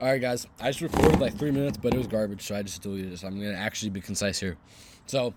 All 0.00 0.08
right, 0.08 0.20
guys. 0.20 0.46
I 0.58 0.70
just 0.70 0.80
recorded 0.80 1.20
like 1.20 1.36
three 1.36 1.50
minutes, 1.50 1.76
but 1.76 1.92
it 1.92 1.98
was 1.98 2.06
garbage, 2.06 2.46
so 2.46 2.56
I 2.56 2.62
just 2.62 2.80
deleted 2.80 3.12
it. 3.12 3.18
So 3.18 3.26
I'm 3.26 3.38
gonna 3.38 3.52
actually 3.52 3.90
be 3.90 4.00
concise 4.00 4.40
here. 4.40 4.56
So 5.04 5.34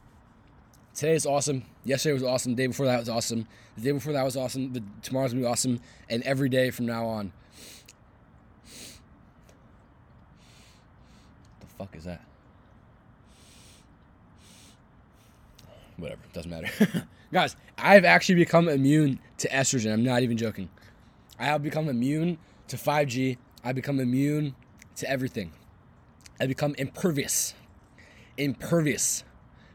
today 0.96 1.16
is 1.16 1.26
awesome. 1.26 1.64
Yesterday 1.84 2.14
was 2.14 2.24
awesome. 2.24 2.54
The 2.54 2.64
day 2.64 2.68
before 2.68 2.86
that 2.86 3.00
was 3.00 3.10
awesome. 3.10 3.46
The 3.76 3.82
day 3.82 3.92
before 3.92 4.14
that 4.14 4.24
was 4.24 4.38
awesome. 4.38 4.72
The, 4.72 4.82
tomorrow's 5.02 5.34
gonna 5.34 5.42
be 5.42 5.48
awesome, 5.48 5.82
and 6.10 6.24
every 6.24 6.48
day 6.48 6.72
from 6.72 6.86
now 6.86 7.06
on. 7.06 7.34
The 11.60 11.66
fuck 11.78 11.94
is 11.98 12.06
that? 12.06 12.22
Whatever, 15.98 16.22
doesn't 16.32 16.50
matter. 16.50 17.06
Guys, 17.34 17.58
I've 17.78 18.06
actually 18.06 18.36
become 18.36 18.70
immune 18.70 19.20
to 19.40 19.50
estrogen. 19.50 19.92
I'm 19.92 20.04
not 20.06 20.24
even 20.24 20.38
joking. 20.38 20.70
I 21.38 21.46
have 21.46 21.62
become 21.64 21.90
immune 21.90 22.38
to 22.70 22.78
5G. 22.78 23.38
I've 23.64 23.76
become 23.76 24.00
immune 24.00 24.56
to 24.98 25.10
everything. 25.10 25.54
I 26.40 26.48
become 26.48 26.76
impervious. 26.78 27.54
Impervious. 28.38 29.24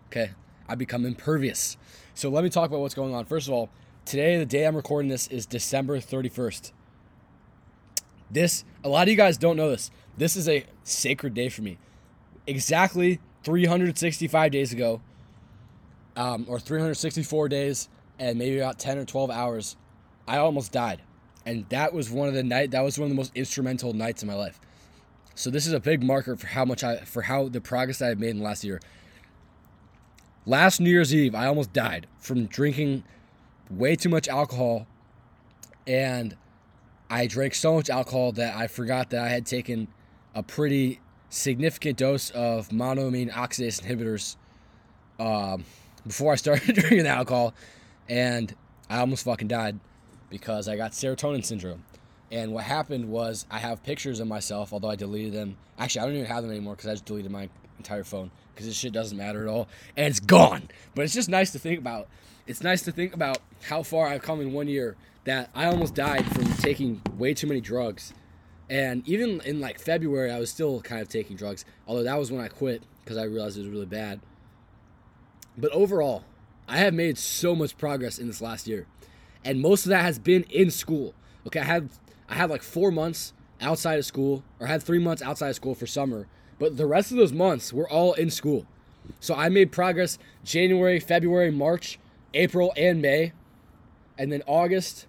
Okay? 0.08 0.32
I 0.68 0.74
become 0.74 1.06
impervious. 1.06 1.78
So 2.14 2.28
let 2.28 2.44
me 2.44 2.50
talk 2.50 2.68
about 2.68 2.80
what's 2.80 2.94
going 2.94 3.14
on. 3.14 3.24
First 3.24 3.48
of 3.48 3.54
all, 3.54 3.70
today, 4.04 4.36
the 4.36 4.44
day 4.44 4.66
I'm 4.66 4.76
recording 4.76 5.08
this, 5.08 5.26
is 5.28 5.46
December 5.46 5.98
31st. 5.98 6.72
This, 8.30 8.64
a 8.84 8.88
lot 8.90 9.04
of 9.04 9.08
you 9.08 9.16
guys 9.16 9.38
don't 9.38 9.56
know 9.56 9.70
this. 9.70 9.90
This 10.18 10.36
is 10.36 10.48
a 10.48 10.66
sacred 10.84 11.32
day 11.32 11.48
for 11.48 11.62
me. 11.62 11.78
Exactly 12.46 13.20
365 13.44 14.52
days 14.52 14.72
ago, 14.72 15.00
um, 16.16 16.44
or 16.48 16.58
364 16.58 17.48
days, 17.48 17.88
and 18.18 18.38
maybe 18.38 18.58
about 18.58 18.78
10 18.78 18.98
or 18.98 19.04
12 19.06 19.30
hours, 19.30 19.76
I 20.26 20.36
almost 20.36 20.72
died 20.72 21.00
and 21.48 21.66
that 21.70 21.94
was 21.94 22.10
one 22.10 22.28
of 22.28 22.34
the 22.34 22.42
night 22.42 22.72
that 22.72 22.82
was 22.82 22.98
one 22.98 23.06
of 23.06 23.08
the 23.08 23.16
most 23.16 23.32
instrumental 23.34 23.94
nights 23.94 24.22
in 24.22 24.28
my 24.28 24.34
life. 24.34 24.60
So 25.34 25.48
this 25.48 25.66
is 25.66 25.72
a 25.72 25.80
big 25.80 26.02
marker 26.02 26.36
for 26.36 26.46
how 26.46 26.66
much 26.66 26.84
I 26.84 26.98
for 26.98 27.22
how 27.22 27.48
the 27.48 27.60
progress 27.60 28.00
that 28.00 28.10
I've 28.10 28.20
made 28.20 28.30
in 28.30 28.38
the 28.38 28.44
last 28.44 28.64
year. 28.64 28.80
Last 30.44 30.78
New 30.78 30.90
Year's 30.90 31.14
Eve, 31.14 31.34
I 31.34 31.46
almost 31.46 31.72
died 31.72 32.06
from 32.18 32.46
drinking 32.46 33.02
way 33.70 33.96
too 33.96 34.10
much 34.10 34.28
alcohol 34.28 34.86
and 35.86 36.36
I 37.08 37.26
drank 37.26 37.54
so 37.54 37.74
much 37.76 37.88
alcohol 37.88 38.32
that 38.32 38.54
I 38.54 38.66
forgot 38.66 39.08
that 39.10 39.24
I 39.24 39.28
had 39.28 39.46
taken 39.46 39.88
a 40.34 40.42
pretty 40.42 41.00
significant 41.30 41.96
dose 41.96 42.28
of 42.30 42.68
monoamine 42.68 43.32
oxidase 43.32 43.80
inhibitors 43.82 44.36
um, 45.18 45.64
before 46.06 46.34
I 46.34 46.36
started 46.36 46.74
drinking 46.74 47.06
alcohol, 47.06 47.54
and 48.08 48.54
I 48.90 48.98
almost 48.98 49.24
fucking 49.24 49.48
died 49.48 49.80
because 50.30 50.68
I 50.68 50.76
got 50.76 50.92
serotonin 50.92 51.44
syndrome. 51.44 51.84
And 52.30 52.52
what 52.52 52.64
happened 52.64 53.08
was 53.08 53.46
I 53.50 53.58
have 53.58 53.82
pictures 53.82 54.20
of 54.20 54.28
myself, 54.28 54.72
although 54.72 54.90
I 54.90 54.96
deleted 54.96 55.32
them. 55.32 55.56
Actually, 55.78 56.02
I 56.02 56.04
don't 56.06 56.14
even 56.16 56.26
have 56.26 56.42
them 56.42 56.50
anymore 56.50 56.74
because 56.74 56.88
I 56.88 56.92
just 56.92 57.06
deleted 57.06 57.30
my 57.30 57.48
entire 57.78 58.04
phone 58.04 58.30
because 58.52 58.66
this 58.66 58.76
shit 58.76 58.92
doesn't 58.92 59.16
matter 59.16 59.42
at 59.42 59.48
all. 59.48 59.68
And 59.96 60.06
it's 60.06 60.20
gone. 60.20 60.68
But 60.94 61.04
it's 61.04 61.14
just 61.14 61.28
nice 61.28 61.52
to 61.52 61.58
think 61.58 61.78
about. 61.78 62.08
It's 62.46 62.62
nice 62.62 62.82
to 62.82 62.92
think 62.92 63.14
about 63.14 63.38
how 63.62 63.82
far 63.82 64.08
I've 64.08 64.22
come 64.22 64.40
in 64.40 64.52
one 64.52 64.68
year 64.68 64.96
that 65.24 65.50
I 65.54 65.66
almost 65.66 65.94
died 65.94 66.26
from 66.32 66.44
taking 66.54 67.02
way 67.16 67.34
too 67.34 67.46
many 67.46 67.60
drugs. 67.60 68.12
And 68.70 69.06
even 69.08 69.40
in 69.42 69.60
like 69.60 69.78
February, 69.78 70.30
I 70.30 70.38
was 70.38 70.50
still 70.50 70.80
kind 70.80 71.00
of 71.00 71.08
taking 71.08 71.36
drugs, 71.36 71.64
although 71.86 72.02
that 72.02 72.18
was 72.18 72.30
when 72.30 72.42
I 72.42 72.48
quit 72.48 72.82
because 73.04 73.16
I 73.16 73.24
realized 73.24 73.56
it 73.56 73.62
was 73.62 73.70
really 73.70 73.86
bad. 73.86 74.20
But 75.56 75.72
overall, 75.72 76.24
I 76.68 76.78
have 76.78 76.94
made 76.94 77.16
so 77.16 77.54
much 77.54 77.78
progress 77.78 78.18
in 78.18 78.26
this 78.26 78.42
last 78.42 78.66
year 78.66 78.86
and 79.48 79.62
most 79.62 79.86
of 79.86 79.90
that 79.90 80.02
has 80.02 80.18
been 80.18 80.42
in 80.50 80.70
school. 80.70 81.14
Okay, 81.46 81.60
I 81.60 81.64
had 81.64 81.88
I 82.28 82.34
had 82.34 82.50
like 82.50 82.62
four 82.62 82.92
months 82.92 83.32
outside 83.62 83.98
of 83.98 84.04
school, 84.04 84.44
or 84.60 84.66
had 84.66 84.82
three 84.82 84.98
months 84.98 85.22
outside 85.22 85.48
of 85.48 85.56
school 85.56 85.74
for 85.74 85.86
summer, 85.86 86.28
but 86.58 86.76
the 86.76 86.86
rest 86.86 87.10
of 87.10 87.16
those 87.16 87.32
months 87.32 87.72
were 87.72 87.88
all 87.88 88.12
in 88.12 88.30
school. 88.30 88.66
So 89.20 89.34
I 89.34 89.48
made 89.48 89.72
progress 89.72 90.18
January, 90.44 91.00
February, 91.00 91.50
March, 91.50 91.98
April, 92.34 92.74
and 92.76 93.00
May, 93.00 93.32
and 94.18 94.30
then 94.30 94.42
August, 94.46 95.06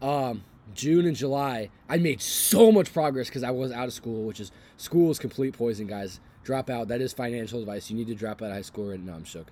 um, 0.00 0.42
June, 0.74 1.06
and 1.06 1.14
July. 1.14 1.68
I 1.86 1.98
made 1.98 2.22
so 2.22 2.72
much 2.72 2.94
progress 2.94 3.28
because 3.28 3.42
I 3.42 3.50
was 3.50 3.70
out 3.72 3.88
of 3.88 3.92
school, 3.92 4.24
which 4.24 4.40
is 4.40 4.50
school 4.78 5.10
is 5.10 5.18
complete 5.18 5.52
poison, 5.52 5.86
guys. 5.86 6.18
Drop 6.44 6.70
out. 6.70 6.88
That 6.88 7.02
is 7.02 7.12
financial 7.12 7.60
advice. 7.60 7.90
You 7.90 7.96
need 7.96 8.06
to 8.06 8.14
drop 8.14 8.40
out 8.40 8.48
of 8.48 8.54
high 8.54 8.62
school. 8.62 8.88
Right? 8.88 8.98
No, 8.98 9.12
I'm 9.12 9.24
shook. 9.24 9.48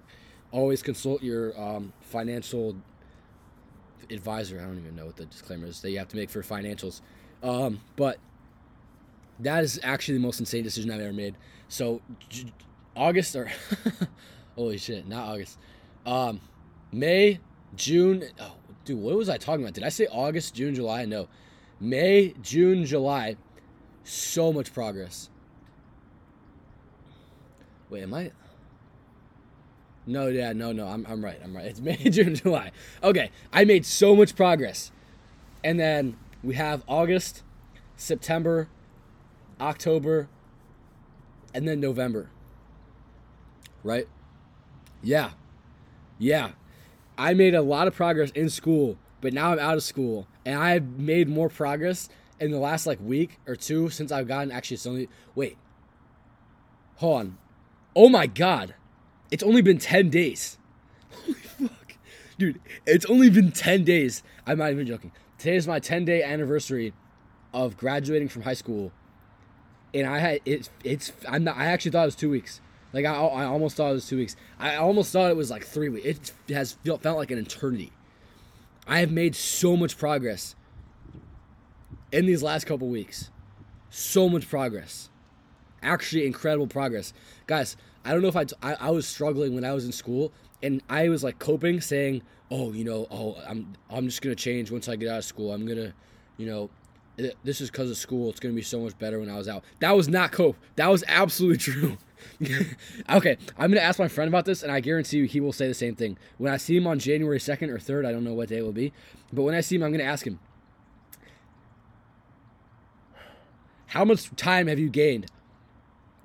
Always 0.50 0.82
consult 0.82 1.22
your 1.22 1.60
um, 1.60 1.92
financial 2.00 2.74
advisor. 4.10 4.60
I 4.60 4.64
don't 4.64 4.78
even 4.78 4.96
know 4.96 5.06
what 5.06 5.16
the 5.16 5.26
disclaimer 5.26 5.66
is 5.66 5.80
that 5.80 5.90
you 5.90 5.98
have 5.98 6.08
to 6.08 6.16
make 6.16 6.30
for 6.30 6.42
financials. 6.42 7.00
Um, 7.42 7.80
but 7.96 8.18
that 9.40 9.64
is 9.64 9.80
actually 9.82 10.14
the 10.14 10.22
most 10.22 10.40
insane 10.40 10.62
decision 10.62 10.90
I've 10.90 11.00
ever 11.00 11.12
made. 11.12 11.34
So 11.68 12.00
J- 12.28 12.52
August 12.96 13.34
or 13.36 13.50
holy 14.56 14.78
shit, 14.78 15.06
not 15.06 15.28
August. 15.28 15.58
Um, 16.04 16.40
May, 16.92 17.40
June. 17.76 18.24
Oh, 18.40 18.54
dude, 18.84 18.98
what 18.98 19.16
was 19.16 19.28
I 19.28 19.36
talking 19.38 19.62
about? 19.62 19.74
Did 19.74 19.84
I 19.84 19.88
say 19.88 20.06
August, 20.10 20.54
June, 20.54 20.74
July? 20.74 21.04
No, 21.04 21.28
May, 21.80 22.34
June, 22.42 22.84
July. 22.84 23.36
So 24.04 24.52
much 24.52 24.72
progress. 24.72 25.30
Wait, 27.88 28.02
am 28.02 28.14
I? 28.14 28.32
No, 30.10 30.26
yeah, 30.26 30.52
no, 30.52 30.72
no, 30.72 30.88
I'm, 30.88 31.06
I'm 31.08 31.24
right. 31.24 31.38
I'm 31.42 31.56
right. 31.56 31.66
It's 31.66 31.80
May, 31.80 31.96
June, 31.96 32.34
July. 32.34 32.72
Okay, 33.00 33.30
I 33.52 33.64
made 33.64 33.86
so 33.86 34.16
much 34.16 34.34
progress. 34.34 34.90
And 35.62 35.78
then 35.78 36.16
we 36.42 36.56
have 36.56 36.82
August, 36.88 37.44
September, 37.96 38.68
October, 39.60 40.28
and 41.54 41.68
then 41.68 41.78
November. 41.78 42.28
Right? 43.84 44.08
Yeah. 45.00 45.30
Yeah. 46.18 46.52
I 47.16 47.32
made 47.32 47.54
a 47.54 47.62
lot 47.62 47.86
of 47.86 47.94
progress 47.94 48.30
in 48.32 48.50
school, 48.50 48.98
but 49.20 49.32
now 49.32 49.52
I'm 49.52 49.60
out 49.60 49.76
of 49.76 49.84
school. 49.84 50.26
And 50.44 50.58
I've 50.58 50.98
made 50.98 51.28
more 51.28 51.48
progress 51.48 52.08
in 52.40 52.50
the 52.50 52.58
last 52.58 52.84
like 52.84 52.98
week 53.00 53.38
or 53.46 53.54
two 53.54 53.90
since 53.90 54.10
I've 54.10 54.26
gotten 54.26 54.50
actually 54.50 54.74
it's 54.74 55.12
wait. 55.36 55.56
Hold 56.96 57.20
on. 57.20 57.38
Oh 57.94 58.08
my 58.08 58.26
god. 58.26 58.74
It's 59.30 59.42
only 59.42 59.62
been 59.62 59.78
10 59.78 60.10
days. 60.10 60.58
Holy 61.10 61.34
fuck. 61.34 61.94
Dude, 62.38 62.60
it's 62.86 63.06
only 63.06 63.30
been 63.30 63.52
10 63.52 63.84
days. 63.84 64.22
I'm 64.46 64.58
not 64.58 64.70
even 64.70 64.86
joking. 64.86 65.12
Today 65.38 65.56
is 65.56 65.66
my 65.66 65.78
10 65.78 66.04
day 66.04 66.22
anniversary 66.22 66.92
of 67.52 67.76
graduating 67.76 68.28
from 68.28 68.42
high 68.42 68.54
school. 68.54 68.92
And 69.92 70.06
I 70.06 70.18
had 70.18 70.40
it's 70.44 70.70
it's 70.84 71.12
I'm 71.28 71.44
not 71.44 71.56
I 71.56 71.66
actually 71.66 71.90
thought 71.92 72.02
it 72.02 72.06
was 72.06 72.16
2 72.16 72.30
weeks. 72.30 72.60
Like 72.92 73.04
I, 73.04 73.14
I 73.14 73.44
almost 73.44 73.76
thought 73.76 73.90
it 73.90 73.94
was 73.94 74.08
2 74.08 74.16
weeks. 74.16 74.36
I 74.58 74.76
almost 74.76 75.12
thought 75.12 75.30
it 75.30 75.36
was 75.36 75.50
like 75.50 75.64
3 75.64 75.88
weeks. 75.88 76.06
It 76.06 76.54
has 76.54 76.72
felt, 76.84 77.02
felt 77.02 77.18
like 77.18 77.30
an 77.30 77.38
eternity. 77.38 77.92
I 78.86 79.00
have 79.00 79.10
made 79.10 79.34
so 79.36 79.76
much 79.76 79.96
progress 79.96 80.54
in 82.12 82.26
these 82.26 82.42
last 82.42 82.66
couple 82.66 82.88
weeks. 82.88 83.30
So 83.90 84.28
much 84.28 84.48
progress. 84.48 85.08
Actually 85.82 86.26
incredible 86.26 86.66
progress. 86.66 87.12
Guys, 87.46 87.76
I 88.04 88.12
don't 88.12 88.22
know 88.22 88.28
if 88.28 88.36
I, 88.36 88.44
t- 88.44 88.56
I, 88.62 88.74
I 88.74 88.90
was 88.90 89.06
struggling 89.06 89.54
when 89.54 89.64
I 89.64 89.72
was 89.72 89.84
in 89.84 89.92
school 89.92 90.32
and 90.62 90.82
I 90.88 91.08
was 91.08 91.22
like 91.22 91.38
coping 91.38 91.80
saying, 91.80 92.22
oh, 92.50 92.72
you 92.72 92.84
know, 92.84 93.06
oh, 93.10 93.36
I'm, 93.46 93.74
I'm 93.88 94.06
just 94.06 94.22
to 94.34 94.42
change 94.42 94.70
once 94.70 94.88
I 94.88 94.96
get 94.96 95.08
out 95.08 95.18
of 95.18 95.24
school. 95.24 95.52
I'm 95.52 95.66
to, 95.78 95.92
you 96.36 96.46
know, 96.46 96.70
this 97.44 97.60
is 97.60 97.70
because 97.70 97.90
of 97.90 97.96
school. 97.96 98.30
It's 98.30 98.40
to 98.40 98.56
be 98.56 98.62
so 98.62 98.80
much 98.80 98.98
better 98.98 99.20
when 99.20 99.30
I 99.30 99.36
was 99.36 99.48
out. 99.48 99.64
That 99.80 99.92
was 99.92 100.08
not 100.08 100.32
cope. 100.32 100.56
That 100.76 100.88
was 100.88 101.04
absolutely 101.06 101.58
true. 101.72 101.98
okay, 103.10 103.36
I'm 103.58 103.70
to 103.72 103.82
ask 103.82 103.98
my 103.98 104.08
friend 104.08 104.28
about 104.28 104.44
this, 104.44 104.62
and 104.62 104.72
I 104.72 104.80
guarantee 104.80 105.18
you 105.18 105.24
he 105.24 105.40
will 105.40 105.52
say 105.52 105.68
the 105.68 105.74
same 105.74 105.94
thing. 105.94 106.18
When 106.38 106.52
I 106.52 106.56
see 106.56 106.76
him 106.76 106.86
on 106.86 106.98
January 106.98 107.38
2nd 107.38 107.68
or 107.68 107.78
3rd, 107.78 108.06
I 108.06 108.12
don't 108.12 108.24
know 108.24 108.34
what 108.34 108.48
day 108.48 108.58
it 108.58 108.62
will 108.62 108.72
be, 108.72 108.92
but 109.32 109.42
when 109.42 109.54
I 109.54 109.60
see 109.60 109.76
him, 109.76 109.82
I'm 109.82 109.90
to 110.04 110.04
ask 110.04 110.26
him, 110.26 110.38
How 113.90 114.04
much 114.04 114.30
time 114.36 114.68
have 114.68 114.78
you 114.78 114.88
gained 114.88 115.26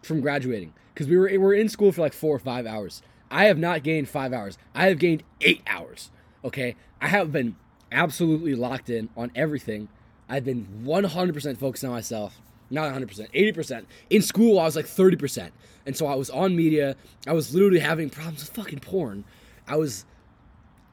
from 0.04 0.22
graduating? 0.22 0.74
Because 0.96 1.08
we 1.08 1.18
were 1.18 1.28
we 1.28 1.38
were 1.38 1.54
in 1.54 1.68
school 1.68 1.92
for 1.92 2.02
like 2.02 2.14
four 2.14 2.36
or 2.36 2.40
five 2.40 2.66
hours. 2.66 3.02
I 3.30 3.46
have 3.46 3.58
not 3.58 3.84
gained 3.84 4.08
five 4.08 4.32
hours. 4.32 4.58
I 4.74 4.88
have 4.88 4.98
gained 4.98 5.24
eight 5.42 5.62
hours. 5.68 6.10
Okay, 6.44 6.76
I 7.02 7.10
have 7.10 7.32
been 7.32 7.58
absolutely 7.92 8.56
locked 8.56 8.90
in 8.90 9.10
on 9.18 9.32
everything. 9.36 9.90
I've 10.30 10.46
been 10.46 10.68
100% 10.84 11.58
focused 11.58 11.84
on 11.84 11.92
myself. 11.92 12.42
Not 12.70 12.92
100%, 12.94 13.32
80%. 13.32 13.86
In 14.10 14.22
school, 14.24 14.60
I 14.60 14.64
was 14.64 14.76
like 14.76 14.86
30%. 14.86 15.52
And 15.86 15.96
so 15.96 16.08
I 16.08 16.16
was 16.16 16.32
on 16.32 16.56
media. 16.56 16.96
I 17.28 17.34
was 17.34 17.54
literally 17.54 17.80
having 17.80 18.10
problems 18.10 18.40
with 18.40 18.56
fucking 18.56 18.80
porn. 18.80 19.24
I 19.68 19.76
was 19.76 20.06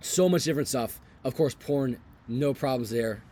so 0.01 0.29
much 0.29 0.45
different 0.45 0.69
stuff. 0.69 1.01
Of 1.25 1.35
course, 1.35 1.55
porn, 1.55 1.99
no 2.29 2.53
problems 2.53 2.91
there. 2.91 3.23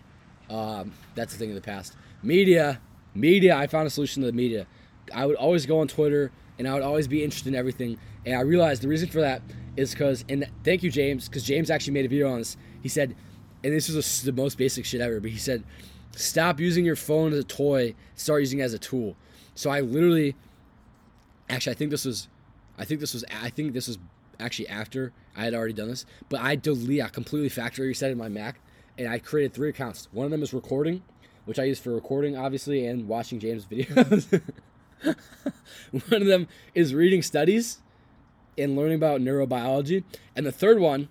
Um, 0.48 0.92
that's 1.14 1.34
a 1.34 1.36
thing 1.36 1.50
of 1.50 1.54
the 1.54 1.60
past. 1.60 1.96
Media, 2.22 2.80
media, 3.14 3.56
I 3.56 3.66
found 3.66 3.86
a 3.86 3.90
solution 3.90 4.22
to 4.22 4.26
the 4.26 4.32
media. 4.32 4.66
I 5.14 5.26
would 5.26 5.36
always 5.36 5.66
go 5.66 5.80
on 5.80 5.88
Twitter 5.88 6.32
and 6.60 6.68
I 6.68 6.74
would 6.74 6.82
always 6.82 7.08
be 7.08 7.24
interested 7.24 7.48
in 7.48 7.54
everything. 7.54 7.98
And 8.26 8.36
I 8.36 8.42
realized 8.42 8.82
the 8.82 8.88
reason 8.88 9.08
for 9.08 9.22
that 9.22 9.40
is 9.78 9.92
because, 9.92 10.26
and 10.28 10.46
thank 10.62 10.82
you, 10.82 10.90
James, 10.90 11.26
because 11.26 11.42
James 11.42 11.70
actually 11.70 11.94
made 11.94 12.04
a 12.04 12.08
video 12.08 12.30
on 12.30 12.38
this. 12.38 12.58
He 12.82 12.88
said, 12.90 13.16
and 13.64 13.72
this 13.72 13.88
was 13.88 14.22
the 14.22 14.32
most 14.32 14.58
basic 14.58 14.84
shit 14.84 15.00
ever, 15.00 15.20
but 15.20 15.30
he 15.30 15.38
said, 15.38 15.64
Stop 16.14 16.60
using 16.60 16.84
your 16.84 16.96
phone 16.96 17.32
as 17.32 17.38
a 17.38 17.44
toy. 17.44 17.94
Start 18.14 18.40
using 18.40 18.58
it 18.58 18.64
as 18.64 18.74
a 18.74 18.78
tool. 18.78 19.16
So 19.54 19.70
I 19.70 19.80
literally, 19.80 20.36
actually, 21.48 21.72
I 21.72 21.76
think 21.76 21.92
this 21.92 22.04
was, 22.04 22.28
I 22.76 22.84
think 22.84 23.00
this 23.00 23.14
was, 23.14 23.24
I 23.42 23.48
think 23.48 23.72
this 23.72 23.88
was 23.88 23.96
actually 24.38 24.68
after 24.68 25.14
I 25.34 25.44
had 25.44 25.54
already 25.54 25.72
done 25.72 25.88
this. 25.88 26.04
But 26.28 26.40
I 26.42 26.56
delete, 26.56 27.02
I 27.02 27.08
completely 27.08 27.48
factory 27.48 27.86
reset 27.88 28.10
in 28.10 28.18
my 28.18 28.28
Mac, 28.28 28.60
and 28.98 29.08
I 29.08 29.18
created 29.18 29.54
three 29.54 29.70
accounts. 29.70 30.08
One 30.12 30.26
of 30.26 30.30
them 30.30 30.42
is 30.42 30.52
recording, 30.52 31.02
which 31.46 31.58
I 31.58 31.64
use 31.64 31.80
for 31.80 31.94
recording, 31.94 32.36
obviously, 32.36 32.84
and 32.84 33.08
watching 33.08 33.40
James' 33.40 33.64
videos. 33.64 34.42
one 35.90 36.22
of 36.22 36.26
them 36.26 36.48
is 36.74 36.94
reading 36.94 37.22
studies 37.22 37.78
and 38.58 38.76
learning 38.76 38.96
about 38.96 39.20
neurobiology, 39.20 40.04
and 40.36 40.44
the 40.44 40.52
third 40.52 40.78
one, 40.78 41.08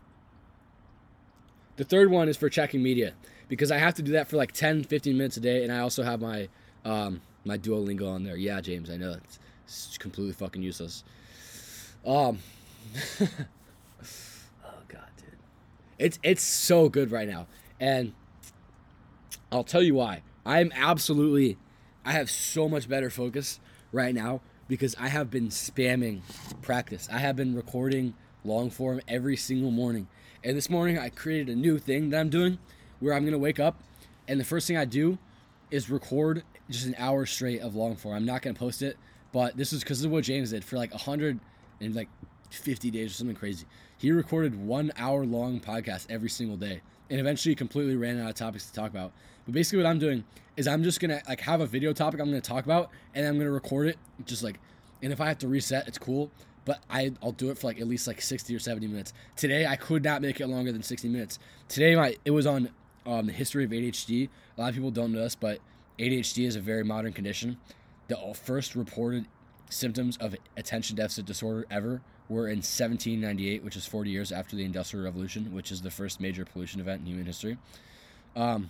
the 1.78 1.84
third 1.84 2.12
one 2.12 2.30
is 2.30 2.38
for 2.38 2.50
checking 2.50 2.84
media 2.84 3.14
because 3.48 3.72
I 3.72 3.78
have 3.78 3.96
to 3.96 4.02
do 4.02 4.12
that 4.14 4.28
for 4.28 4.38
like 4.38 4.52
10, 4.52 4.84
15 4.84 5.18
minutes 5.18 5.38
a 5.38 5.40
day, 5.40 5.64
and 5.64 5.72
I 5.72 5.80
also 5.80 6.04
have 6.04 6.22
my 6.22 6.48
um, 6.86 7.22
my 7.46 7.58
Duolingo 7.58 8.10
on 8.10 8.24
there. 8.24 8.38
Yeah, 8.38 8.62
James, 8.62 8.90
I 8.90 8.98
know 8.98 9.14
it's, 9.14 9.40
it's 9.66 9.98
completely 9.98 10.34
fucking 10.34 10.62
useless. 10.62 11.04
Um, 12.06 12.40
oh 13.22 13.28
god, 14.88 15.10
dude, 15.18 15.38
it's 15.98 16.20
it's 16.24 16.44
so 16.44 16.90
good 16.90 17.12
right 17.12 17.28
now, 17.28 17.48
and 17.80 18.14
I'll 19.52 19.64
tell 19.64 19.84
you 19.84 19.96
why. 19.96 20.22
I'm 20.46 20.72
absolutely, 20.76 21.58
I 22.06 22.14
have 22.14 22.30
so 22.30 22.70
much 22.70 22.88
better 22.88 23.10
focus 23.10 23.60
right 23.92 24.14
now 24.14 24.42
because 24.68 24.96
I 25.00 25.08
have 25.08 25.32
been 25.32 25.50
spamming 25.50 26.22
practice. 26.62 27.08
I 27.12 27.20
have 27.20 27.36
been 27.36 27.56
recording 27.56 28.14
long 28.44 28.70
form 28.70 29.02
every 29.08 29.36
single 29.36 29.72
morning. 29.72 30.08
And 30.44 30.56
this 30.56 30.70
morning 30.70 30.98
I 30.98 31.10
created 31.10 31.50
a 31.50 31.56
new 31.56 31.80
thing 31.80 32.10
that 32.12 32.20
I'm 32.20 32.30
doing 32.30 32.60
where 33.00 33.14
I'm 33.14 33.26
gonna 33.26 33.38
wake 33.38 33.60
up 33.60 33.82
and 34.28 34.40
the 34.40 34.46
first 34.46 34.68
thing 34.68 34.78
I 34.78 34.86
do 34.86 35.18
is 35.72 35.90
record 35.90 36.44
just 36.70 36.86
an 36.86 36.96
hour 36.98 37.26
straight 37.26 37.62
of 37.62 37.76
long 37.76 37.96
form. 37.96 38.16
I'm 38.16 38.26
not 38.26 38.42
gonna 38.42 38.54
post 38.54 38.82
it, 38.82 38.98
but 39.32 39.58
this 39.58 39.74
is 39.74 39.82
because 39.84 40.04
of 40.04 40.12
what 40.12 40.24
James 40.24 40.52
did 40.52 40.64
for 40.64 40.78
like 40.78 40.92
100 40.92 41.40
and 41.82 41.96
like 41.96 42.10
50 42.52 42.92
days 42.92 43.12
or 43.12 43.16
something 43.16 43.36
crazy. 43.36 43.66
He 43.98 44.12
recorded 44.12 44.56
one 44.56 44.92
hour 44.98 45.26
long 45.26 45.60
podcast 45.60 46.08
every 46.10 46.30
single 46.30 46.58
day 46.58 46.82
and 47.10 47.20
eventually 47.20 47.56
completely 47.56 47.96
ran 47.96 48.20
out 48.20 48.30
of 48.30 48.36
topics 48.36 48.66
to 48.68 48.74
talk 48.74 48.92
about. 48.92 49.12
But 49.46 49.54
basically, 49.54 49.84
what 49.84 49.90
I'm 49.90 50.00
doing 50.00 50.24
is 50.58 50.68
I'm 50.68 50.84
just 50.84 51.00
gonna 51.00 51.22
like 51.28 51.42
have 51.42 51.62
a 51.62 51.66
video 51.66 51.94
topic 51.94 52.20
I'm 52.20 52.28
gonna 52.28 52.42
talk 52.42 52.66
about, 52.66 52.90
and 53.14 53.26
I'm 53.26 53.38
gonna 53.38 53.52
record 53.52 53.88
it 53.88 53.98
just 54.26 54.44
like, 54.44 54.60
and 55.02 55.12
if 55.12 55.22
I 55.22 55.28
have 55.28 55.38
to 55.40 55.48
reset, 55.48 55.88
it's 55.88 55.98
cool. 55.98 56.32
But 56.66 56.80
I 56.90 57.14
I'll 57.24 57.32
do 57.32 57.50
it 57.50 57.58
for 57.58 57.68
like 57.68 57.80
at 57.80 57.88
least 57.88 58.08
like 58.08 58.22
60 58.22 58.54
or 58.56 58.60
70 58.60 58.88
minutes. 58.88 59.14
Today 59.36 59.66
I 59.66 59.76
could 59.76 60.04
not 60.04 60.22
make 60.22 60.40
it 60.40 60.48
longer 60.48 60.72
than 60.72 60.84
60 60.84 61.08
minutes. 61.10 61.40
Today 61.68 61.96
my 61.96 62.16
it 62.26 62.32
was 62.32 62.46
on 62.46 62.70
um, 63.06 63.26
the 63.26 63.34
history 63.34 63.64
of 63.64 63.72
ADHD. 63.72 64.30
A 64.58 64.62
lot 64.62 64.70
of 64.70 64.76
people 64.76 64.92
don't 64.92 65.12
know 65.12 65.22
this, 65.22 65.36
but 65.36 65.60
ADHD 65.98 66.46
is 66.46 66.56
a 66.56 66.62
very 66.62 66.84
modern 66.84 67.14
condition. 67.14 67.58
The 68.08 68.18
first 68.34 68.76
reported 68.76 69.26
symptoms 69.70 70.18
of 70.18 70.36
attention 70.58 70.96
deficit 70.96 71.26
disorder 71.26 71.66
ever 71.70 72.02
were 72.30 72.48
in 72.48 72.58
1798, 72.58 73.64
which 73.64 73.76
is 73.76 73.86
40 73.86 74.10
years 74.10 74.32
after 74.32 74.56
the 74.56 74.64
Industrial 74.64 75.04
Revolution, 75.04 75.54
which 75.54 75.72
is 75.72 75.82
the 75.82 75.92
first 75.92 76.22
major 76.22 76.46
pollution 76.46 76.80
event 76.80 77.02
in 77.02 77.08
human 77.08 77.26
history. 77.26 77.58
Um, 78.36 78.70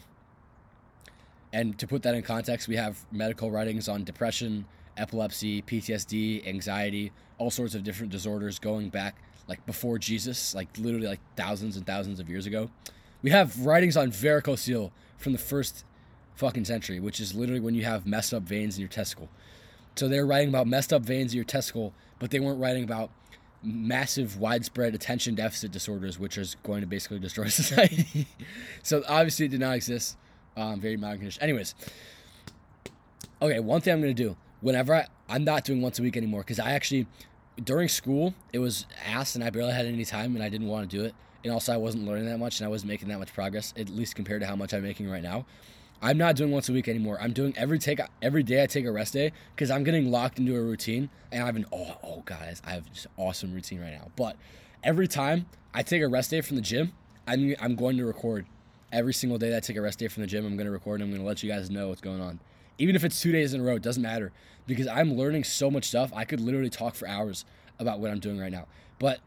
and 1.51 1.77
to 1.77 1.87
put 1.87 2.03
that 2.03 2.15
in 2.15 2.21
context, 2.21 2.67
we 2.67 2.77
have 2.77 3.05
medical 3.11 3.51
writings 3.51 3.89
on 3.89 4.03
depression, 4.03 4.65
epilepsy, 4.97 5.61
PTSD, 5.61 6.47
anxiety, 6.47 7.11
all 7.37 7.51
sorts 7.51 7.75
of 7.75 7.83
different 7.83 8.11
disorders 8.11 8.59
going 8.59 8.89
back 8.89 9.15
like 9.49 9.65
before 9.65 9.97
Jesus, 9.97 10.53
like 10.53 10.69
literally 10.77 11.07
like 11.07 11.19
thousands 11.35 11.75
and 11.75 11.85
thousands 11.85 12.19
of 12.19 12.29
years 12.29 12.45
ago. 12.45 12.69
We 13.23 13.31
have 13.31 13.65
writings 13.65 13.97
on 13.97 14.11
varicocele 14.11 14.91
from 15.17 15.33
the 15.33 15.39
first 15.39 15.83
fucking 16.35 16.65
century, 16.65 16.99
which 16.99 17.19
is 17.19 17.33
literally 17.33 17.59
when 17.59 17.73
you 17.73 17.83
have 17.83 18.05
messed 18.05 18.33
up 18.33 18.43
veins 18.43 18.77
in 18.77 18.81
your 18.81 18.89
testicle. 18.89 19.27
So 19.95 20.07
they're 20.07 20.25
writing 20.25 20.49
about 20.49 20.67
messed 20.67 20.93
up 20.93 21.01
veins 21.01 21.33
in 21.33 21.37
your 21.37 21.45
testicle, 21.45 21.93
but 22.19 22.31
they 22.31 22.39
weren't 22.39 22.59
writing 22.59 22.83
about 22.83 23.09
massive 23.63 24.37
widespread 24.37 24.95
attention 24.95 25.35
deficit 25.35 25.71
disorders, 25.71 26.17
which 26.17 26.37
is 26.37 26.55
going 26.63 26.81
to 26.81 26.87
basically 26.87 27.19
destroy 27.19 27.47
society. 27.49 28.27
so 28.83 29.03
obviously 29.07 29.45
it 29.45 29.49
did 29.49 29.59
not 29.59 29.75
exist. 29.75 30.17
Um, 30.57 30.79
very 30.79 30.97
modern 30.97 31.17
condition. 31.17 31.41
Anyways, 31.41 31.75
okay, 33.41 33.59
one 33.59 33.81
thing 33.81 33.93
I'm 33.93 34.01
gonna 34.01 34.13
do 34.13 34.35
whenever 34.61 34.95
I, 34.95 35.07
I'm 35.27 35.43
not 35.43 35.63
doing 35.63 35.81
once 35.81 35.99
a 35.99 36.01
week 36.01 36.17
anymore 36.17 36.41
because 36.41 36.59
I 36.59 36.71
actually 36.71 37.07
during 37.63 37.87
school 37.87 38.33
it 38.53 38.59
was 38.59 38.85
ass 39.05 39.35
and 39.35 39.43
I 39.43 39.49
barely 39.49 39.73
had 39.73 39.85
any 39.85 40.05
time 40.05 40.35
and 40.35 40.43
I 40.43 40.49
didn't 40.49 40.67
want 40.67 40.89
to 40.89 40.97
do 40.97 41.03
it. 41.05 41.13
And 41.43 41.53
also 41.53 41.73
I 41.73 41.77
wasn't 41.77 42.05
learning 42.05 42.25
that 42.25 42.37
much 42.37 42.59
and 42.59 42.65
I 42.65 42.69
wasn't 42.69 42.89
making 42.89 43.07
that 43.09 43.19
much 43.19 43.33
progress, 43.33 43.73
at 43.77 43.89
least 43.89 44.15
compared 44.15 44.41
to 44.41 44.47
how 44.47 44.55
much 44.55 44.73
I'm 44.73 44.83
making 44.83 45.09
right 45.09 45.23
now. 45.23 45.45
I'm 46.01 46.17
not 46.17 46.35
doing 46.35 46.51
once 46.51 46.69
a 46.69 46.73
week 46.73 46.87
anymore. 46.87 47.17
I'm 47.19 47.33
doing 47.33 47.53
every 47.57 47.77
take 47.77 47.99
every 48.21 48.43
day. 48.43 48.63
I 48.63 48.67
take 48.67 48.85
a 48.85 48.91
rest 48.91 49.13
day 49.13 49.31
because 49.55 49.69
I'm 49.69 49.83
getting 49.83 50.09
locked 50.09 50.39
into 50.39 50.55
a 50.55 50.61
routine, 50.61 51.09
and 51.31 51.43
I 51.43 51.45
have 51.45 51.55
an 51.55 51.65
oh 51.71 51.97
oh 52.03 52.23
guys, 52.25 52.61
I 52.65 52.71
have 52.71 52.91
just 52.91 53.07
awesome 53.17 53.53
routine 53.53 53.81
right 53.81 53.91
now. 53.91 54.07
But 54.15 54.37
every 54.83 55.07
time 55.07 55.47
I 55.73 55.83
take 55.83 56.01
a 56.01 56.07
rest 56.07 56.31
day 56.31 56.41
from 56.41 56.55
the 56.55 56.61
gym, 56.61 56.93
I'm 57.27 57.55
I'm 57.59 57.75
going 57.75 57.97
to 57.97 58.05
record. 58.05 58.45
Every 58.91 59.13
single 59.13 59.37
day 59.37 59.49
that 59.49 59.57
I 59.57 59.59
take 59.59 59.77
a 59.77 59.81
rest 59.81 59.99
day 59.99 60.07
from 60.07 60.21
the 60.21 60.27
gym, 60.27 60.45
I'm 60.45 60.55
going 60.55 60.65
to 60.65 60.71
record. 60.71 61.01
and 61.01 61.03
I'm 61.03 61.11
going 61.11 61.21
to 61.21 61.27
let 61.27 61.43
you 61.43 61.49
guys 61.49 61.69
know 61.69 61.89
what's 61.89 62.01
going 62.01 62.21
on. 62.21 62.39
Even 62.79 62.95
if 62.95 63.03
it's 63.03 63.21
two 63.21 63.31
days 63.31 63.53
in 63.53 63.61
a 63.61 63.63
row, 63.63 63.75
it 63.75 63.83
doesn't 63.83 64.01
matter 64.01 64.31
because 64.65 64.87
I'm 64.87 65.15
learning 65.15 65.43
so 65.43 65.69
much 65.69 65.85
stuff. 65.85 66.11
I 66.15 66.25
could 66.25 66.39
literally 66.39 66.69
talk 66.69 66.95
for 66.95 67.07
hours 67.07 67.45
about 67.77 67.99
what 67.99 68.09
I'm 68.09 68.19
doing 68.19 68.39
right 68.39 68.51
now. 68.51 68.65
But 68.97 69.19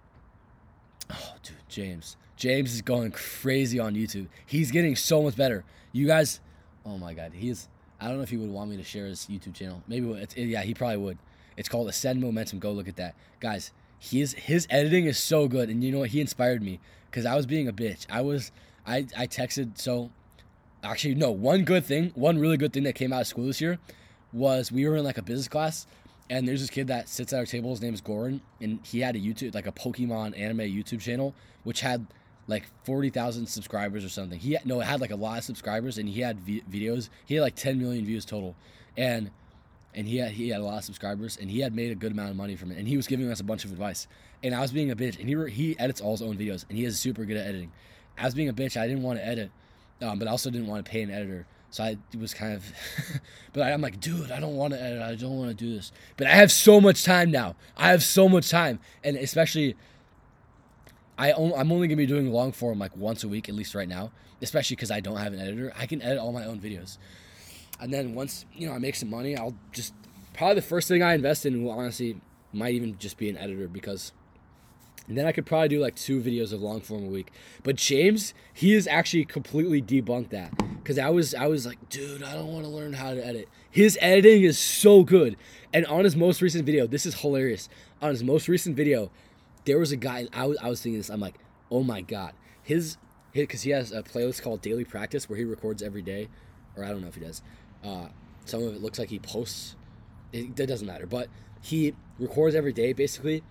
oh, 1.10 1.34
dude, 1.42 1.56
James, 1.68 2.16
James 2.36 2.74
is 2.74 2.82
going 2.82 3.12
crazy 3.12 3.78
on 3.78 3.94
YouTube. 3.94 4.28
He's 4.46 4.70
getting 4.70 4.96
so 4.96 5.22
much 5.22 5.36
better. 5.36 5.64
You 5.92 6.06
guys 6.06 6.40
Oh 6.84 6.98
my 6.98 7.14
god, 7.14 7.32
he's. 7.34 7.68
I 8.00 8.08
don't 8.08 8.16
know 8.16 8.22
if 8.22 8.30
he 8.30 8.36
would 8.36 8.50
want 8.50 8.70
me 8.70 8.76
to 8.76 8.82
share 8.84 9.06
his 9.06 9.26
YouTube 9.30 9.54
channel. 9.54 9.82
Maybe 9.86 10.10
it's, 10.12 10.36
yeah, 10.36 10.62
he 10.62 10.74
probably 10.74 10.96
would. 10.96 11.18
It's 11.56 11.68
called 11.68 11.88
Ascend 11.88 12.20
Momentum. 12.20 12.58
Go 12.58 12.72
look 12.72 12.88
at 12.88 12.96
that, 12.96 13.14
guys. 13.40 13.70
His 13.98 14.32
his 14.34 14.66
editing 14.70 15.04
is 15.04 15.18
so 15.18 15.46
good, 15.46 15.68
and 15.68 15.84
you 15.84 15.92
know 15.92 16.00
what? 16.00 16.10
He 16.10 16.20
inspired 16.20 16.62
me 16.62 16.80
because 17.10 17.24
I 17.24 17.36
was 17.36 17.46
being 17.46 17.68
a 17.68 17.72
bitch. 17.72 18.06
I 18.10 18.20
was 18.22 18.50
I 18.86 19.06
I 19.16 19.26
texted 19.26 19.78
so. 19.78 20.10
Actually, 20.82 21.14
no. 21.14 21.30
One 21.30 21.64
good 21.64 21.84
thing, 21.84 22.10
one 22.16 22.38
really 22.38 22.56
good 22.56 22.72
thing 22.72 22.82
that 22.82 22.96
came 22.96 23.12
out 23.12 23.20
of 23.20 23.26
school 23.28 23.46
this 23.46 23.60
year, 23.60 23.78
was 24.32 24.72
we 24.72 24.88
were 24.88 24.96
in 24.96 25.04
like 25.04 25.18
a 25.18 25.22
business 25.22 25.46
class, 25.46 25.86
and 26.28 26.48
there's 26.48 26.60
this 26.60 26.70
kid 26.70 26.88
that 26.88 27.08
sits 27.08 27.32
at 27.32 27.38
our 27.38 27.46
table. 27.46 27.70
His 27.70 27.80
name 27.80 27.94
is 27.94 28.00
Goran, 28.02 28.40
and 28.60 28.80
he 28.82 28.98
had 28.98 29.14
a 29.14 29.20
YouTube 29.20 29.54
like 29.54 29.68
a 29.68 29.72
Pokemon 29.72 30.36
anime 30.36 30.58
YouTube 30.58 31.00
channel, 31.00 31.34
which 31.62 31.82
had 31.82 32.06
like 32.48 32.64
40,000 32.84 33.46
subscribers 33.46 34.04
or 34.04 34.08
something. 34.08 34.38
He 34.38 34.56
no, 34.64 34.80
it 34.80 34.84
had 34.84 35.00
like 35.00 35.10
a 35.10 35.16
lot 35.16 35.38
of 35.38 35.44
subscribers 35.44 35.98
and 35.98 36.08
he 36.08 36.20
had 36.20 36.40
v- 36.40 36.62
videos. 36.70 37.08
He 37.24 37.34
had 37.34 37.42
like 37.42 37.54
10 37.54 37.78
million 37.78 38.04
views 38.04 38.24
total. 38.24 38.56
And 38.96 39.30
and 39.94 40.06
he 40.06 40.16
had 40.18 40.32
he 40.32 40.48
had 40.48 40.60
a 40.60 40.64
lot 40.64 40.78
of 40.78 40.84
subscribers 40.84 41.36
and 41.40 41.50
he 41.50 41.60
had 41.60 41.74
made 41.74 41.92
a 41.92 41.94
good 41.94 42.12
amount 42.12 42.30
of 42.30 42.36
money 42.36 42.56
from 42.56 42.72
it 42.72 42.78
and 42.78 42.88
he 42.88 42.96
was 42.96 43.06
giving 43.06 43.30
us 43.30 43.40
a 43.40 43.44
bunch 43.44 43.64
of 43.64 43.72
advice. 43.72 44.06
And 44.42 44.54
I 44.54 44.60
was 44.60 44.72
being 44.72 44.90
a 44.90 44.96
bitch 44.96 45.18
and 45.18 45.28
he 45.28 45.34
re- 45.34 45.50
he 45.50 45.78
edits 45.78 46.00
all 46.00 46.12
his 46.12 46.22
own 46.22 46.36
videos 46.36 46.64
and 46.68 46.76
he 46.76 46.84
is 46.84 46.98
super 46.98 47.24
good 47.24 47.36
at 47.36 47.46
editing. 47.46 47.72
I 48.18 48.24
was 48.24 48.34
being 48.34 48.48
a 48.48 48.52
bitch. 48.52 48.80
I 48.80 48.86
didn't 48.86 49.02
want 49.02 49.18
to 49.18 49.26
edit. 49.26 49.50
Um, 50.00 50.18
but 50.18 50.26
I 50.26 50.32
also 50.32 50.50
didn't 50.50 50.66
want 50.66 50.84
to 50.84 50.90
pay 50.90 51.02
an 51.02 51.10
editor. 51.10 51.46
So 51.70 51.84
I 51.84 51.96
was 52.18 52.34
kind 52.34 52.52
of, 52.52 52.64
but 53.54 53.62
I, 53.62 53.70
am 53.70 53.80
like, 53.80 53.98
dude, 53.98 54.30
I 54.30 54.40
don't 54.40 54.56
want 54.56 54.74
to 54.74 54.82
edit. 54.82 55.00
I 55.00 55.14
don't 55.14 55.38
want 55.38 55.50
to 55.50 55.54
do 55.56 55.74
this. 55.74 55.90
But 56.18 56.26
I 56.26 56.30
have 56.30 56.52
so 56.52 56.80
much 56.80 57.02
time 57.02 57.30
now. 57.30 57.56
I 57.78 57.88
have 57.88 58.02
so 58.02 58.28
much 58.28 58.50
time, 58.50 58.78
and 59.02 59.16
especially 59.16 59.76
I 61.18 61.32
only, 61.32 61.54
I'm 61.54 61.70
only 61.70 61.88
gonna 61.88 61.96
be 61.96 62.06
doing 62.06 62.32
long 62.32 62.52
form 62.52 62.78
like 62.78 62.96
once 62.96 63.24
a 63.24 63.28
week 63.28 63.48
at 63.48 63.54
least 63.54 63.74
right 63.74 63.88
now, 63.88 64.12
especially 64.40 64.76
because 64.76 64.90
I 64.90 65.00
don't 65.00 65.18
have 65.18 65.32
an 65.32 65.40
editor. 65.40 65.72
I 65.76 65.86
can 65.86 66.02
edit 66.02 66.18
all 66.18 66.32
my 66.32 66.44
own 66.44 66.60
videos, 66.60 66.98
and 67.80 67.92
then 67.92 68.14
once 68.14 68.46
you 68.54 68.68
know 68.68 68.74
I 68.74 68.78
make 68.78 68.96
some 68.96 69.10
money, 69.10 69.36
I'll 69.36 69.54
just 69.72 69.94
probably 70.34 70.56
the 70.56 70.62
first 70.62 70.88
thing 70.88 71.02
I 71.02 71.14
invest 71.14 71.44
in 71.46 71.62
will 71.62 71.72
honestly 71.72 72.20
might 72.52 72.74
even 72.74 72.98
just 72.98 73.16
be 73.16 73.28
an 73.28 73.36
editor 73.36 73.68
because 73.68 74.12
then 75.08 75.26
I 75.26 75.32
could 75.32 75.46
probably 75.46 75.68
do 75.68 75.80
like 75.80 75.96
two 75.96 76.20
videos 76.20 76.52
of 76.52 76.62
long 76.62 76.80
form 76.80 77.04
a 77.04 77.08
week. 77.08 77.32
But 77.62 77.76
James, 77.76 78.34
he 78.52 78.72
has 78.72 78.86
actually 78.86 79.24
completely 79.24 79.82
debunked 79.82 80.30
that 80.30 80.52
because 80.82 80.98
I 80.98 81.10
was 81.10 81.34
I 81.34 81.46
was 81.46 81.66
like, 81.66 81.88
dude, 81.88 82.22
I 82.22 82.34
don't 82.34 82.52
want 82.52 82.64
to 82.64 82.70
learn 82.70 82.92
how 82.92 83.14
to 83.14 83.24
edit. 83.24 83.48
His 83.70 83.98
editing 84.00 84.42
is 84.42 84.58
so 84.58 85.02
good, 85.02 85.36
and 85.72 85.86
on 85.86 86.04
his 86.04 86.16
most 86.16 86.40
recent 86.42 86.64
video, 86.64 86.86
this 86.86 87.06
is 87.06 87.16
hilarious. 87.16 87.68
On 88.00 88.10
his 88.10 88.22
most 88.22 88.48
recent 88.48 88.76
video, 88.76 89.10
there 89.64 89.78
was 89.78 89.92
a 89.92 89.96
guy 89.96 90.26
I 90.32 90.46
was, 90.46 90.58
I 90.58 90.68
was 90.68 90.82
thinking 90.82 90.98
this 90.98 91.10
i'm 91.10 91.20
like 91.20 91.36
oh 91.72 91.82
my 91.82 92.02
god. 92.02 92.34
His 92.62 92.98
because 93.32 93.62
he 93.62 93.70
has 93.70 93.92
a 93.92 94.02
playlist 94.02 94.42
called 94.42 94.60
daily 94.60 94.84
practice 94.84 95.28
where 95.28 95.38
he 95.38 95.44
records 95.44 95.82
every 95.82 96.02
day 96.02 96.28
or 96.76 96.84
i 96.84 96.88
don't 96.88 97.00
know 97.00 97.08
if 97.08 97.14
he 97.14 97.20
does. 97.20 97.42
Uh, 97.82 98.08
some 98.44 98.62
of 98.62 98.74
it 98.74 98.82
looks 98.82 98.98
like 98.98 99.08
he 99.08 99.18
posts 99.18 99.74
it, 100.32 100.54
doesn't 100.54 100.86
matter 100.86 101.06
but 101.06 101.28
he 101.60 101.94
records 102.18 102.54
every 102.54 102.72
day 102.72 102.92
basically 102.92 103.42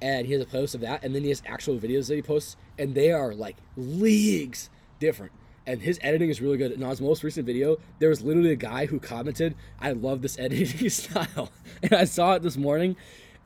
and 0.00 0.26
he 0.26 0.32
has 0.32 0.42
a 0.42 0.46
playlist 0.46 0.74
of 0.74 0.80
that 0.80 1.04
and 1.04 1.14
then 1.14 1.22
he 1.22 1.28
has 1.28 1.42
actual 1.46 1.78
videos 1.78 2.08
that 2.08 2.14
he 2.14 2.22
posts 2.22 2.56
and 2.78 2.94
they 2.94 3.10
are 3.10 3.34
like 3.34 3.56
leagues 3.76 4.70
different. 4.98 5.32
And 5.68 5.82
his 5.82 5.98
editing 6.00 6.30
is 6.30 6.40
really 6.40 6.58
good. 6.58 6.70
In 6.70 6.80
his 6.82 7.00
most 7.00 7.24
recent 7.24 7.44
video, 7.44 7.78
there 7.98 8.08
was 8.08 8.22
literally 8.22 8.52
a 8.52 8.56
guy 8.56 8.86
who 8.86 9.00
commented, 9.00 9.56
"I 9.80 9.92
love 9.92 10.22
this 10.22 10.38
editing 10.38 10.88
style," 10.90 11.50
and 11.82 11.92
I 11.92 12.04
saw 12.04 12.34
it 12.34 12.42
this 12.42 12.56
morning, 12.56 12.94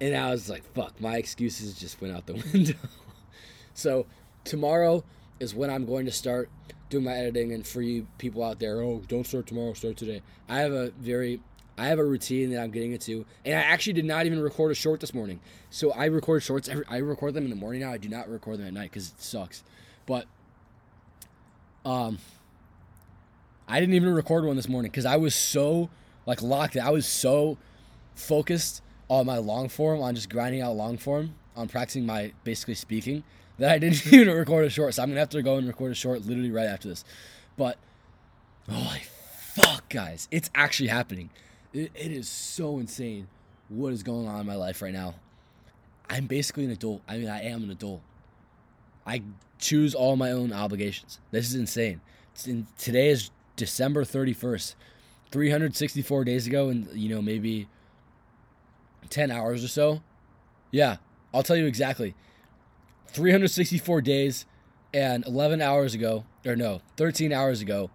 and 0.01 0.17
I 0.17 0.31
was 0.31 0.49
like, 0.49 0.65
fuck, 0.75 1.01
my 1.01 1.17
excuses 1.17 1.79
just 1.79 2.01
went 2.01 2.15
out 2.15 2.27
the 2.27 2.35
window. 2.53 2.75
so 3.75 4.07
tomorrow 4.45 5.05
is 5.39 5.55
when 5.55 5.71
I'm 5.71 5.87
going 5.87 6.07
to 6.07 6.13
start 6.13 6.49
doing 6.89 7.05
my 7.05 7.13
editing 7.13 7.53
and 7.53 7.67
for 7.67 7.83
you 7.83 8.07
people 8.19 8.43
out 8.43 8.59
there, 8.59 8.81
oh, 8.81 9.03
don't 9.09 9.27
start 9.27 9.47
tomorrow, 9.47 9.73
start 9.75 9.97
today. 9.97 10.23
I 10.49 10.59
have 10.61 10.73
a 10.73 10.91
very 10.91 11.41
I 11.79 11.87
have 11.87 11.99
a 11.99 12.05
routine 12.05 12.51
that 12.51 12.61
I'm 12.61 12.71
getting 12.71 12.93
into, 12.93 13.25
and 13.43 13.55
I 13.55 13.63
actually 13.63 13.95
did 13.95 14.05
not 14.05 14.27
even 14.27 14.43
record 14.43 14.71
a 14.71 14.75
short 14.75 15.01
this 15.01 15.15
morning. 15.15 15.41
So 15.71 15.93
I 15.93 16.07
record 16.07 16.43
shorts. 16.43 16.69
Every, 16.69 16.85
I 16.91 16.99
record 16.99 17.33
them 17.33 17.45
in 17.45 17.51
the 17.51 17.57
morning 17.57 17.81
now. 17.81 17.91
I 17.91 17.97
do 17.97 18.11
not 18.11 18.29
record 18.29 18.59
them 18.59 18.67
at 18.67 18.75
night 18.75 18.91
because 18.91 19.09
it 19.09 19.23
sucks. 19.23 19.63
But 20.05 20.27
um, 21.87 22.19
I 23.67 23.81
didn't 23.81 23.95
even 23.95 24.13
record 24.13 24.45
one 24.45 24.57
this 24.57 24.69
morning 24.69 24.91
because 24.91 25.07
I 25.07 25.17
was 25.17 25.35
so 25.35 25.89
like 26.27 26.43
locked. 26.43 26.77
I 26.77 26.91
was 26.91 27.07
so 27.07 27.57
focused 28.15 28.83
on 29.11 29.27
my 29.27 29.39
long 29.39 29.69
form, 29.69 30.01
on 30.01 30.15
just 30.15 30.31
grinding 30.31 30.63
out 30.63 30.77
long 30.77 30.97
form, 30.97 31.35
on 31.57 31.69
practicing 31.69 32.07
my 32.07 32.33
basically 32.45 32.75
speaking 32.75 33.25
that 33.59 33.73
I 33.73 33.79
didn't 33.79 34.07
even 34.13 34.35
record 34.35 34.65
a 34.65 34.71
short. 34.71 34.95
So 34.95 35.03
I'm 35.03 35.11
gonna 35.11 35.21
have 35.21 35.29
to 35.31 35.43
go 35.43 35.57
and 35.57 35.67
record 35.67 35.93
a 35.93 35.95
short 35.95 36.25
literally 36.25 36.51
right 36.51 36.67
after 36.67 36.89
this. 36.89 37.05
But 37.57 37.77
holy 38.71 39.03
fuck, 39.03 39.89
guys, 39.89 40.29
it's 40.31 40.49
actually 40.55 40.89
happening. 40.89 41.31
It, 41.73 41.91
it 41.95 42.13
is 42.13 42.29
so 42.29 42.79
insane 42.79 43.27
what 43.69 43.93
is 43.93 44.03
going 44.03 44.29
on 44.29 44.41
in 44.41 44.47
my 44.47 44.55
life 44.55 44.81
right 44.81 44.93
now. 44.93 45.17
I'm 46.09 46.27
basically 46.27 46.65
an 46.65 46.71
adult. 46.71 47.03
I 47.09 47.19
mean, 47.19 47.29
I 47.29 47.43
am 47.43 47.65
an 47.65 47.71
adult. 47.71 48.01
I 49.07 49.23
choose 49.59 49.95
all 49.95 50.17
my 50.17 50.31
own 50.31 50.53
obligations. 50.53 51.21
This 51.31 51.49
is 51.49 51.55
insane. 51.55 52.01
In, 52.47 52.67
today 52.79 53.11
is 53.11 53.31
December 53.57 54.05
31st. 54.05 54.75
364 55.31 56.25
days 56.25 56.49
ago, 56.49 56.71
and 56.71 56.89
you 56.93 57.09
know, 57.09 57.23
maybe 57.23 57.69
10 59.09 59.31
hours 59.31 59.65
or 59.65 59.69
so. 59.69 60.03
Yeah, 60.71 60.97
I'll 61.33 61.43
tell 61.43 61.57
you 61.57 61.67
exactly. 61.67 62.15
364 63.09 64.01
days 64.03 64.47
and 64.93 65.27
11 65.27 65.61
hours 65.63 65.95
ago, 65.95 66.25
or 66.47 66.57
no, 66.57 66.81
13 66.97 67.33
hours 67.33 67.61
ago, 67.61 67.91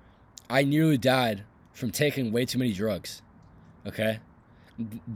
I 0.50 0.64
nearly 0.64 0.98
died 0.98 1.44
from 1.74 1.92
taking 1.92 2.32
way 2.32 2.46
too 2.46 2.58
many 2.58 2.74
drugs. 2.74 3.22
Okay? 3.86 4.20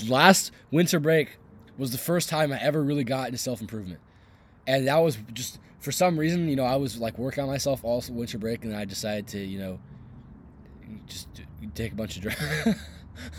Last 0.08 0.52
winter 0.72 1.00
break 1.00 1.38
was 1.78 1.92
the 1.92 1.98
first 1.98 2.30
time 2.30 2.52
I 2.52 2.60
ever 2.62 2.84
really 2.84 3.04
got 3.04 3.28
into 3.28 3.38
self 3.38 3.62
improvement. 3.62 4.00
And 4.68 4.88
that 4.88 4.98
was 4.98 5.18
just 5.34 5.60
for 5.80 5.92
some 5.92 6.20
reason, 6.20 6.48
you 6.50 6.56
know, 6.56 6.66
I 6.66 6.76
was 6.76 6.98
like 7.00 7.18
working 7.18 7.44
on 7.44 7.50
myself 7.50 7.84
all 7.84 8.04
winter 8.10 8.38
break, 8.38 8.64
and 8.64 8.76
I 8.76 8.86
decided 8.86 9.28
to, 9.30 9.40
you 9.40 9.60
know, 9.60 9.80
just 11.08 11.28
take 11.74 11.94
a 11.94 11.96
bunch 11.96 12.18
of 12.18 12.24
drugs. 12.24 12.76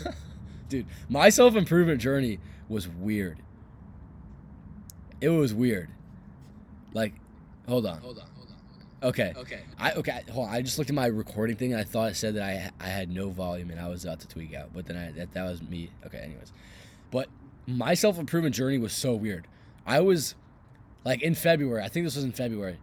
Dude, 0.71 0.85
my 1.09 1.27
self 1.27 1.57
improvement 1.57 1.99
journey 1.99 2.39
was 2.69 2.87
weird. 2.87 3.39
It 5.19 5.27
was 5.27 5.53
weird. 5.53 5.89
Like, 6.93 7.13
hold 7.67 7.85
on. 7.85 7.99
Hold 7.99 8.19
on, 8.19 8.27
hold 8.37 8.47
on. 8.47 9.09
Okay. 9.09 9.33
Okay. 9.35 9.59
I 9.77 9.91
okay. 9.91 10.21
Hold 10.31 10.47
on. 10.47 10.53
I 10.55 10.61
just 10.61 10.77
looked 10.77 10.89
at 10.89 10.95
my 10.95 11.07
recording 11.07 11.57
thing 11.57 11.73
and 11.73 11.81
I 11.81 11.83
thought 11.83 12.11
it 12.11 12.15
said 12.15 12.35
that 12.35 12.43
I 12.43 12.71
I 12.79 12.87
had 12.87 13.09
no 13.09 13.31
volume 13.31 13.69
and 13.69 13.81
I 13.81 13.89
was 13.89 14.05
about 14.05 14.21
to 14.21 14.29
tweak 14.29 14.53
out, 14.55 14.69
but 14.73 14.85
then 14.85 14.95
I 14.95 15.11
that 15.11 15.33
that 15.33 15.43
was 15.43 15.61
me. 15.61 15.89
Okay. 16.05 16.19
Anyways, 16.19 16.53
but 17.11 17.27
my 17.67 17.93
self 17.93 18.17
improvement 18.17 18.55
journey 18.55 18.77
was 18.77 18.93
so 18.93 19.13
weird. 19.13 19.47
I 19.85 19.99
was 19.99 20.35
like 21.03 21.21
in 21.21 21.35
February. 21.35 21.83
I 21.83 21.89
think 21.89 22.05
this 22.05 22.15
was 22.15 22.23
in 22.23 22.31
February. 22.31 22.77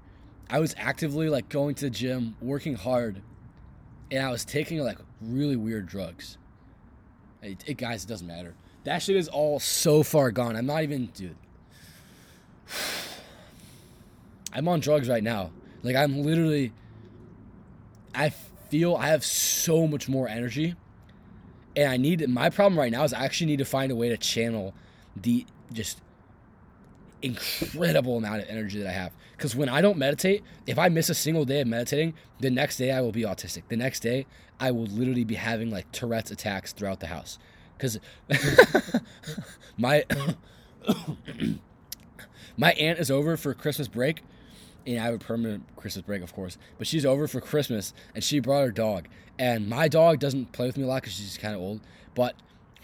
I 0.50 0.58
was 0.60 0.74
actively 0.76 1.30
like 1.30 1.48
going 1.48 1.74
to 1.76 1.86
the 1.86 1.90
gym, 1.90 2.36
working 2.42 2.74
hard, 2.74 3.22
and 4.10 4.22
I 4.22 4.30
was 4.30 4.44
taking 4.44 4.78
like 4.80 4.98
really 5.22 5.56
weird 5.56 5.86
drugs. 5.86 6.36
It, 7.42 7.64
it 7.66 7.76
guys, 7.76 8.04
it 8.04 8.08
doesn't 8.08 8.26
matter. 8.26 8.54
That 8.84 9.02
shit 9.02 9.16
is 9.16 9.28
all 9.28 9.60
so 9.60 10.02
far 10.02 10.30
gone. 10.30 10.56
I'm 10.56 10.66
not 10.66 10.82
even, 10.82 11.06
dude. 11.06 11.36
I'm 14.52 14.66
on 14.66 14.80
drugs 14.80 15.08
right 15.08 15.22
now. 15.22 15.50
Like 15.82 15.94
I'm 15.94 16.22
literally 16.22 16.72
I 18.14 18.30
feel 18.70 18.96
I 18.96 19.08
have 19.08 19.24
so 19.24 19.86
much 19.86 20.08
more 20.08 20.28
energy. 20.28 20.74
And 21.76 21.88
I 21.90 21.96
need 21.96 22.28
my 22.28 22.50
problem 22.50 22.78
right 22.78 22.90
now 22.90 23.04
is 23.04 23.12
I 23.12 23.24
actually 23.24 23.46
need 23.46 23.58
to 23.58 23.64
find 23.64 23.92
a 23.92 23.96
way 23.96 24.08
to 24.08 24.16
channel 24.16 24.74
the 25.16 25.46
just 25.72 26.00
incredible 27.22 28.16
amount 28.16 28.42
of 28.42 28.48
energy 28.48 28.78
that 28.80 28.88
I 28.88 28.92
have. 28.92 29.12
Because 29.36 29.54
when 29.54 29.68
I 29.68 29.80
don't 29.80 29.98
meditate, 29.98 30.42
if 30.66 30.78
I 30.78 30.88
miss 30.88 31.08
a 31.08 31.14
single 31.14 31.44
day 31.44 31.60
of 31.60 31.68
meditating, 31.68 32.14
the 32.40 32.50
next 32.50 32.76
day 32.76 32.90
I 32.90 33.00
will 33.00 33.12
be 33.12 33.22
autistic. 33.22 33.62
The 33.68 33.76
next 33.76 34.00
day 34.00 34.26
I 34.60 34.70
will 34.70 34.86
literally 34.86 35.24
be 35.24 35.36
having 35.36 35.70
like 35.70 35.90
Tourette's 35.92 36.30
attacks 36.30 36.72
throughout 36.72 37.00
the 37.00 37.06
house. 37.06 37.38
Because 37.76 38.00
my 39.78 40.04
my 42.56 42.72
aunt 42.72 42.98
is 42.98 43.10
over 43.10 43.36
for 43.36 43.54
Christmas 43.54 43.88
break 43.88 44.22
and 44.88 45.00
I 45.00 45.04
have 45.04 45.14
a 45.14 45.18
permanent 45.18 45.64
Christmas 45.76 46.04
break, 46.04 46.22
of 46.22 46.32
course. 46.32 46.56
But 46.78 46.86
she's 46.86 47.04
over 47.04 47.28
for 47.28 47.40
Christmas, 47.40 47.92
and 48.14 48.24
she 48.24 48.40
brought 48.40 48.62
her 48.64 48.70
dog. 48.70 49.06
And 49.38 49.68
my 49.68 49.86
dog 49.86 50.18
doesn't 50.18 50.52
play 50.52 50.66
with 50.66 50.76
me 50.78 50.84
a 50.84 50.86
lot 50.86 51.02
because 51.02 51.14
she's 51.14 51.36
kind 51.36 51.54
of 51.54 51.60
old. 51.60 51.80
But 52.14 52.34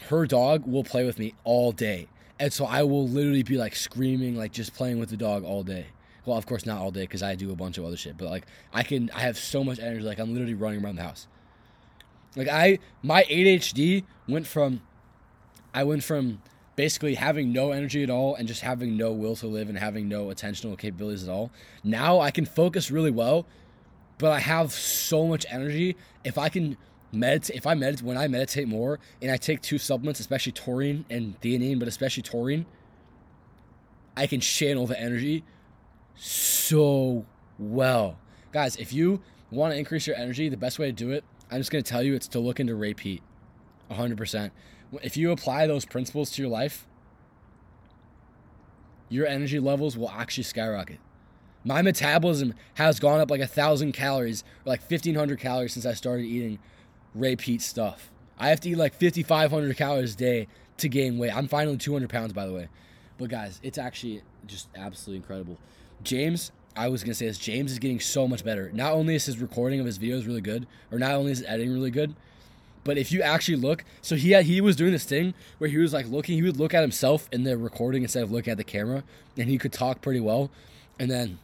her 0.09 0.26
dog 0.26 0.66
will 0.66 0.85
play 0.85 1.04
with 1.04 1.19
me 1.19 1.35
all 1.45 1.73
day, 1.73 2.09
and 2.38 2.52
so 2.52 2.66
I 2.66 2.83
will 2.83 3.09
literally 3.09 3.43
be 3.43 3.57
like 3.57 3.75
screaming, 3.75 4.37
like 4.37 4.52
just 4.52 4.75
playing 4.75 4.99
with 4.99 5.09
the 5.09 5.16
dog 5.16 5.45
all 5.45 5.62
day. 5.62 5.87
Well, 6.26 6.37
of 6.37 6.47
course 6.47 6.64
not 6.64 6.81
all 6.81 6.90
day 6.90 7.02
because 7.02 7.23
I 7.23 7.35
do 7.35 7.52
a 7.52 7.57
bunch 7.57 7.78
of 7.78 7.85
other 7.85 7.97
shit. 7.97 8.16
But 8.16 8.28
like 8.31 8.47
I 8.73 8.83
can, 8.83 9.11
I 9.14 9.21
have 9.21 9.38
so 9.38 9.64
much 9.64 9.78
energy. 9.78 10.02
Like 10.02 10.19
I'm 10.19 10.33
literally 10.33 10.54
running 10.54 10.85
around 10.85 10.97
the 10.97 11.02
house. 11.02 11.26
Like 12.36 12.48
I, 12.48 12.78
my 13.02 13.24
ADHD 13.24 14.04
went 14.28 14.46
from, 14.46 14.80
I 15.72 15.84
went 15.84 16.02
from 16.04 16.42
basically 16.76 17.14
having 17.14 17.52
no 17.52 17.70
energy 17.70 18.02
at 18.02 18.10
all 18.10 18.34
and 18.34 18.48
just 18.48 18.62
having 18.62 18.96
no 18.96 19.12
will 19.12 19.36
to 19.36 19.46
live 19.46 19.68
and 19.68 19.78
having 19.78 20.08
no 20.08 20.26
attentional 20.26 20.76
capabilities 20.76 21.24
at 21.24 21.30
all. 21.30 21.50
Now 21.82 22.20
I 22.20 22.30
can 22.30 22.44
focus 22.44 22.90
really 22.90 23.10
well, 23.10 23.46
but 24.18 24.32
I 24.32 24.40
have 24.40 24.72
so 24.72 25.26
much 25.26 25.46
energy. 25.48 25.96
If 26.24 26.38
I 26.38 26.48
can 26.48 26.76
meditate, 27.12 27.56
if 27.56 27.66
I 27.66 27.74
meditate, 27.74 28.04
when 28.04 28.16
I 28.16 28.26
meditate 28.26 28.66
more 28.66 28.98
and 29.22 29.30
I 29.30 29.36
take 29.36 29.62
two 29.62 29.78
supplements, 29.78 30.20
especially 30.20 30.52
taurine 30.52 31.04
and 31.10 31.40
theanine, 31.40 31.78
but 31.78 31.88
especially 31.88 32.22
taurine, 32.22 32.66
I 34.16 34.26
can 34.26 34.40
channel 34.40 34.86
the 34.86 34.98
energy 34.98 35.44
so 36.16 37.24
well. 37.58 38.18
Guys, 38.52 38.76
if 38.76 38.92
you 38.92 39.22
want 39.50 39.72
to 39.72 39.78
increase 39.78 40.06
your 40.06 40.16
energy, 40.16 40.48
the 40.48 40.56
best 40.56 40.78
way 40.78 40.86
to 40.86 40.92
do 40.92 41.10
it, 41.10 41.24
I'm 41.54 41.61
just 41.61 41.70
going 41.70 41.84
to 41.84 41.90
tell 41.90 42.02
you, 42.02 42.14
it's 42.14 42.28
to 42.28 42.40
look 42.40 42.61
into 42.61 42.75
Ray 42.75 42.94
Peat. 42.94 43.23
100% 43.90 44.50
if 45.02 45.16
you 45.16 45.30
apply 45.30 45.66
those 45.66 45.84
principles 45.84 46.30
to 46.32 46.42
your 46.42 46.50
life, 46.50 46.87
your 49.08 49.26
energy 49.26 49.58
levels 49.58 49.96
will 49.96 50.11
actually 50.11 50.44
skyrocket. 50.44 50.99
My 51.64 51.82
metabolism 51.82 52.54
has 52.75 53.00
gone 53.00 53.20
up 53.20 53.30
like 53.30 53.40
a 53.40 53.46
thousand 53.46 53.92
calories, 53.92 54.44
or 54.64 54.70
like 54.70 54.82
fifteen 54.82 55.14
hundred 55.14 55.40
calories 55.40 55.73
since 55.73 55.87
I 55.87 55.94
started 55.94 56.25
eating 56.25 56.58
Ray 57.14 57.37
Peat 57.37 57.62
stuff. 57.62 58.11
I 58.38 58.49
have 58.49 58.61
to 58.61 58.70
eat 58.70 58.76
like 58.76 58.94
fifty 58.94 59.23
five 59.23 59.50
hundred 59.50 59.76
calories 59.76 60.14
a 60.14 60.18
day 60.18 60.49
to 60.78 60.88
gain 60.88 61.16
weight. 61.16 61.34
I'm 61.34 61.49
finally 61.49 61.78
two 61.78 61.92
hundred 61.92 62.11
pounds, 62.11 62.32
by 62.32 62.46
the 62.46 62.52
way. 62.52 62.68
But 63.16 63.30
guys, 63.30 63.61
it's 63.62 63.78
actually 63.78 64.23
just 64.46 64.68
absolutely 64.75 65.18
incredible. 65.18 65.58
James, 66.02 66.52
I 66.76 66.88
was 66.88 67.04
gonna 67.04 67.14
say 67.14 67.26
this. 67.26 67.38
James 67.38 67.73
is 67.73 67.78
getting 67.78 68.00
so 68.00 68.26
much 68.26 68.45
better. 68.45 68.71
Not 68.73 68.93
only 68.93 69.14
is 69.14 69.26
his 69.26 69.38
recording 69.38 69.81
of 69.81 69.87
his 69.87 69.99
videos 69.99 70.26
really 70.26 70.40
good, 70.40 70.66
or 70.90 70.99
not 70.99 71.12
only 71.12 71.33
is 71.33 71.38
his 71.38 71.47
editing 71.47 71.73
really 71.73 71.90
good, 71.90 72.14
but 72.85 72.99
if 72.99 73.11
you 73.11 73.23
actually 73.23 73.57
look, 73.57 73.85
so 74.02 74.14
he 74.14 74.33
had, 74.33 74.45
he 74.45 74.61
was 74.61 74.76
doing 74.76 74.93
this 74.93 75.04
thing 75.04 75.33
where 75.59 75.71
he 75.71 75.78
was 75.78 75.93
like 75.93 76.07
looking, 76.07 76.37
he 76.37 76.43
would 76.43 76.59
look 76.59 76.75
at 76.75 76.83
himself 76.83 77.28
in 77.33 77.45
the 77.45 77.57
recording 77.57 78.02
instead 78.02 78.23
of 78.23 78.31
looking 78.31 78.50
at 78.50 78.59
the 78.59 78.64
camera, 78.64 79.02
and 79.38 79.49
he 79.49 79.57
could 79.57 79.73
talk 79.73 80.02
pretty 80.02 80.21
well. 80.21 80.50
And 80.99 81.11
then 81.11 81.38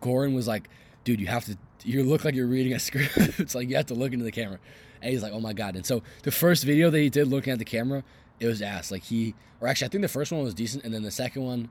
Goran 0.00 0.34
was 0.34 0.46
like, 0.46 0.68
"Dude, 1.04 1.20
you 1.20 1.26
have 1.28 1.46
to, 1.46 1.56
you 1.84 2.04
look 2.04 2.24
like 2.24 2.34
you're 2.34 2.46
reading 2.46 2.74
a 2.74 2.78
script. 2.80 3.16
it's 3.16 3.54
like 3.54 3.68
you 3.68 3.76
have 3.76 3.86
to 3.86 3.94
look 3.94 4.12
into 4.12 4.24
the 4.24 4.32
camera." 4.32 4.58
And 5.00 5.10
he's 5.10 5.22
like, 5.22 5.32
"Oh 5.32 5.40
my 5.40 5.52
god!" 5.52 5.74
And 5.74 5.86
so 5.86 6.02
the 6.22 6.30
first 6.30 6.64
video 6.64 6.90
that 6.90 6.98
he 6.98 7.08
did 7.08 7.28
looking 7.28 7.52
at 7.52 7.58
the 7.58 7.64
camera, 7.64 8.04
it 8.38 8.46
was 8.46 8.60
ass. 8.60 8.90
Like 8.90 9.04
he, 9.04 9.34
or 9.60 9.68
actually, 9.68 9.86
I 9.86 9.88
think 9.88 10.02
the 10.02 10.08
first 10.08 10.32
one 10.32 10.42
was 10.42 10.54
decent, 10.54 10.84
and 10.84 10.92
then 10.92 11.02
the 11.02 11.10
second 11.10 11.42
one, 11.42 11.70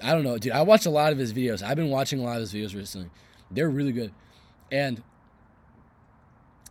I 0.00 0.12
don't 0.12 0.22
know, 0.24 0.38
dude. 0.38 0.52
I 0.52 0.62
watched 0.62 0.86
a 0.86 0.90
lot 0.90 1.12
of 1.12 1.18
his 1.18 1.32
videos. 1.32 1.62
I've 1.62 1.76
been 1.76 1.90
watching 1.90 2.20
a 2.20 2.22
lot 2.22 2.36
of 2.36 2.42
his 2.42 2.52
videos 2.52 2.76
recently. 2.76 3.10
They're 3.50 3.70
really 3.70 3.92
good, 3.92 4.12
and 4.70 5.02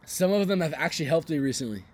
some 0.05 0.31
of 0.31 0.47
them 0.47 0.61
have 0.61 0.73
actually 0.75 1.07
helped 1.07 1.29
me 1.29 1.39
recently. 1.39 1.85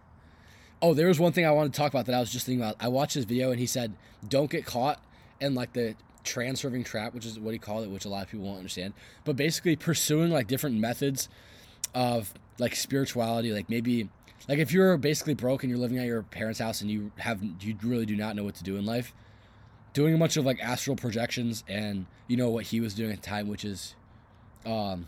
Oh, 0.82 0.94
there 0.94 1.08
was 1.08 1.20
one 1.20 1.32
thing 1.32 1.46
I 1.46 1.52
wanted 1.52 1.74
to 1.74 1.78
talk 1.78 1.92
about 1.92 2.06
that 2.08 2.16
I 2.16 2.20
was 2.20 2.32
just 2.32 2.46
thinking 2.46 2.62
about. 2.62 2.76
I 2.80 2.90
watched 2.90 3.16
his 3.16 3.26
video 3.26 3.52
and 3.52 3.60
he 3.60 3.66
said, 3.66 3.94
"Don't 4.28 4.52
get 4.52 4.66
caught 4.66 5.02
in 5.40 5.56
like 5.56 5.74
the 5.74 5.96
transurfing 6.24 6.86
trap," 6.86 7.14
which 7.14 7.26
is 7.26 7.40
what 7.40 7.54
he 7.54 7.60
called 7.60 7.86
it, 7.86 7.90
which 7.90 8.06
a 8.06 8.10
lot 8.10 8.24
of 8.24 8.30
people 8.30 8.46
won't 8.46 8.58
understand. 8.58 8.94
But 9.24 9.36
basically, 9.36 9.76
pursuing 9.76 10.32
like 10.32 10.48
different 10.48 10.78
methods 10.78 11.30
of 11.96 12.34
like 12.60 12.76
spirituality, 12.76 13.52
like 13.52 13.70
maybe 13.70 14.10
like 14.48 14.60
if 14.60 14.72
you're 14.72 14.98
basically 14.98 15.34
broke 15.34 15.64
and 15.64 15.70
you're 15.70 15.80
living 15.80 15.98
at 15.98 16.06
your 16.06 16.24
parents' 16.24 16.60
house 16.60 16.82
and 16.82 16.92
you 16.92 17.12
have 17.18 17.42
you 17.62 17.76
really 17.82 18.06
do 18.06 18.16
not 18.16 18.36
know 18.36 18.44
what 18.44 18.56
to 18.56 18.64
do 18.64 18.76
in 18.76 18.86
life, 18.86 19.14
doing 19.94 20.14
a 20.14 20.18
bunch 20.18 20.38
of 20.38 20.46
like 20.46 20.60
astral 20.60 20.96
projections 20.96 21.64
and 21.68 22.06
you 22.28 22.36
know 22.38 22.50
what 22.50 22.66
he 22.66 22.80
was 22.80 22.94
doing 22.94 23.12
at 23.12 23.22
the 23.22 23.28
time, 23.28 23.48
which 23.48 23.64
is, 23.64 23.96
um, 24.66 25.08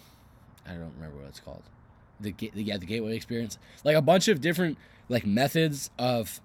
I 0.65 0.72
don't 0.72 0.94
remember 0.96 1.18
what 1.18 1.27
it's 1.27 1.39
called 1.39 1.63
the, 2.20 2.34
the 2.54 2.63
yeah 2.63 2.77
the 2.77 2.86
gateway 2.86 3.13
experience 3.13 3.58
like 3.84 3.96
a 3.96 4.01
bunch 4.01 4.30
of 4.30 4.39
different 4.39 4.77
like 5.10 5.25
methods 5.25 5.89
of 6.00 6.39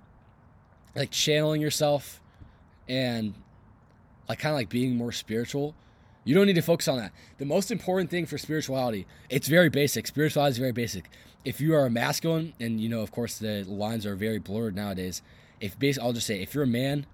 like 0.97 1.12
channeling 1.12 1.61
yourself 1.61 2.20
and 2.88 3.35
like 4.28 4.40
kind 4.40 4.52
of 4.52 4.59
like 4.59 4.68
being 4.68 4.97
more 4.97 5.12
spiritual 5.12 5.75
You 6.25 6.35
don't 6.35 6.47
need 6.47 6.56
to 6.56 6.62
focus 6.62 6.87
on 6.88 6.99
that. 6.99 7.12
The 7.38 7.47
most 7.47 7.70
important 7.70 8.11
thing 8.11 8.26
for 8.26 8.37
spirituality, 8.37 9.06
it's 9.30 9.49
very 9.49 9.70
basic. 9.70 10.06
Spirituality 10.06 10.52
is 10.52 10.59
very 10.59 10.73
basic. 10.73 11.09
If 11.44 11.61
you 11.61 11.75
are 11.75 11.87
a 11.87 11.90
masculine, 11.90 12.52
and 12.61 12.80
you 12.80 12.88
know, 12.88 13.00
of 13.00 13.11
course, 13.11 13.38
the 13.38 13.64
lines 13.64 14.04
are 14.04 14.14
very 14.14 14.38
blurred 14.38 14.76
nowadays. 14.76 15.23
If 15.61 15.78
basically, 15.78 16.06
I'll 16.06 16.12
just 16.12 16.26
say, 16.26 16.42
if 16.42 16.54
you're 16.54 16.64
a 16.64 16.66
man, 16.66 17.06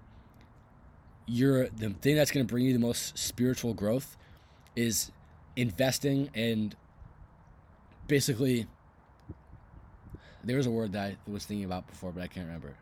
you're 1.27 1.67
the 1.69 1.89
thing 1.89 2.15
that's 2.15 2.31
going 2.31 2.45
to 2.45 2.51
bring 2.51 2.63
you 2.63 2.73
the 2.73 2.79
most 2.79 3.17
spiritual 3.17 3.73
growth 3.73 4.17
is 4.75 5.11
investing 5.55 6.29
and 6.33 6.75
basically 8.07 8.67
there 10.43 10.57
was 10.57 10.65
a 10.65 10.71
word 10.71 10.93
that 10.93 11.11
I 11.11 11.17
was 11.29 11.45
thinking 11.45 11.65
about 11.65 11.87
before, 11.87 12.11
but 12.11 12.23
I 12.23 12.27
can't 12.27 12.45
remember. 12.45 12.75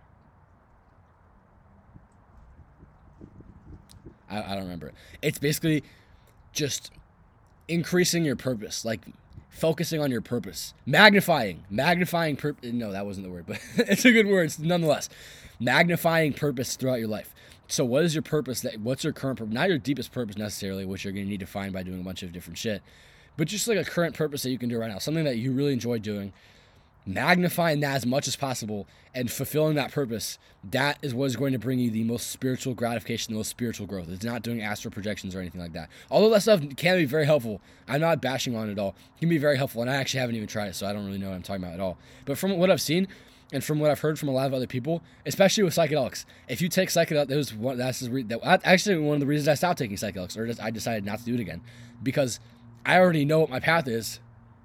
I, 4.30 4.44
I 4.44 4.50
don't 4.50 4.64
remember. 4.64 4.88
It. 4.88 4.96
It's 5.22 5.40
basically 5.40 5.84
just 6.54 6.92
increasing 7.68 8.24
your 8.24 8.36
purpose, 8.36 8.86
like 8.86 9.02
focusing 9.50 10.00
on 10.00 10.12
your 10.12 10.22
purpose, 10.22 10.74
magnifying, 10.86 11.64
magnifying 11.70 12.36
purpose. 12.36 12.72
No, 12.72 12.92
that 12.92 13.06
wasn't 13.06 13.26
the 13.26 13.32
word, 13.32 13.46
but 13.48 13.60
it's 13.78 14.06
a 14.06 14.12
good 14.12 14.28
word 14.28 14.54
nonetheless. 14.60 15.10
Magnifying 15.60 16.34
purpose 16.34 16.76
throughout 16.76 17.00
your 17.00 17.08
life. 17.08 17.34
So, 17.68 17.84
what 17.84 18.04
is 18.04 18.14
your 18.14 18.22
purpose? 18.22 18.62
That 18.62 18.80
what's 18.80 19.04
your 19.04 19.14
current 19.14 19.40
purpose? 19.40 19.54
Not 19.54 19.70
your 19.70 19.78
deepest 19.78 20.12
purpose 20.12 20.38
necessarily, 20.38 20.86
which 20.86 21.04
you're 21.04 21.14
going 21.14 21.26
to 21.26 21.30
need 21.30 21.40
to 21.40 21.48
find 21.48 21.74
by 21.74 21.84
doing 21.84 22.00
a 22.00 22.04
bunch 22.04 22.24
of 22.24 22.32
different 22.32 22.58
shit, 22.58 22.82
but 23.38 23.48
just 23.48 23.68
like 23.68 23.78
a 23.78 23.84
current 23.84 24.16
purpose 24.16 24.44
that 24.44 24.52
you 24.52 24.58
can 24.58 24.70
do 24.70 24.78
right 24.78 24.92
now, 24.92 25.00
something 25.00 25.26
that 25.26 25.38
you 25.38 25.52
really 25.52 25.74
enjoy 25.74 26.00
doing, 26.00 26.32
magnifying 27.06 27.80
that 27.82 27.96
as 27.96 28.06
much 28.06 28.28
as 28.28 28.36
possible 28.36 28.88
and 29.14 29.32
fulfilling 29.32 29.76
that 29.76 29.92
purpose, 29.92 30.38
that 30.72 30.98
is 31.02 31.14
what 31.14 31.26
is 31.26 31.36
going 31.36 31.54
to 31.54 31.60
bring 31.60 31.80
you 31.80 31.90
the 31.90 32.04
most 32.04 32.32
spiritual 32.32 32.74
gratification, 32.74 33.34
the 33.34 33.38
most 33.38 33.50
spiritual 33.50 33.88
growth. 33.88 34.10
It's 34.10 34.26
not 34.26 34.42
doing 34.42 34.62
astral 34.62 34.92
projections 34.92 35.36
or 35.36 35.40
anything 35.40 35.62
like 35.62 35.74
that. 35.74 35.90
Although 36.10 36.30
that 36.32 36.42
stuff 36.42 36.62
can 36.76 36.98
be 36.98 37.06
very 37.06 37.26
helpful. 37.26 37.62
I'm 37.88 38.02
not 38.02 38.22
bashing 38.22 38.56
on 38.56 38.70
it 38.70 38.74
at 38.74 38.80
all. 38.80 38.96
It 39.18 39.20
can 39.22 39.30
be 39.30 39.38
very 39.38 39.58
helpful, 39.58 39.82
and 39.82 39.92
I 39.92 39.96
actually 39.96 40.22
haven't 40.22 40.36
even 40.36 40.48
tried 40.48 40.68
it, 40.68 40.76
so 40.76 40.88
I 40.88 40.94
don't 40.94 41.06
really 41.06 41.18
know 41.18 41.30
what 41.30 41.36
I'm 41.36 41.44
talking 41.44 41.64
about 41.64 41.76
at 41.76 41.80
all. 41.80 41.98
But 42.26 42.38
from 42.38 42.58
what 42.58 42.72
I've 42.72 42.82
seen, 42.82 43.08
and 43.54 43.64
from 43.64 43.80
what 43.80 43.92
I've 43.92 44.00
heard 44.00 44.18
from 44.18 44.30
a 44.30 44.32
lot 44.32 44.48
of 44.48 44.54
other 44.54 44.68
people, 44.68 45.04
especially 45.26 45.64
with 45.64 45.76
psychedelics, 45.76 46.26
if 46.48 46.62
you 46.62 46.70
take 46.70 46.90
psychedelics, 46.90 47.28
that 47.28 47.36
was 47.36 47.54
one, 47.54 47.78
that's 47.78 48.02
re- 48.04 48.24
that, 48.24 48.62
actually 48.64 48.98
one 48.98 49.16
of 49.16 49.20
the 49.20 49.28
reasons 49.28 49.48
I 49.48 49.54
stopped 49.54 49.80
taking 49.80 49.98
psychedelics, 49.98 50.38
or 50.38 50.48
just 50.48 50.62
I 50.62 50.72
decided 50.72 51.06
not 51.06 51.20
to 51.20 51.26
do 51.26 51.36
it 51.36 51.40
again, 51.40 51.62
because 52.02 52.40
I 52.86 53.00
already 53.00 53.26
know 53.26 53.40
what 53.40 53.50
my 53.50 53.60
path 53.60 53.88
is, 53.88 54.20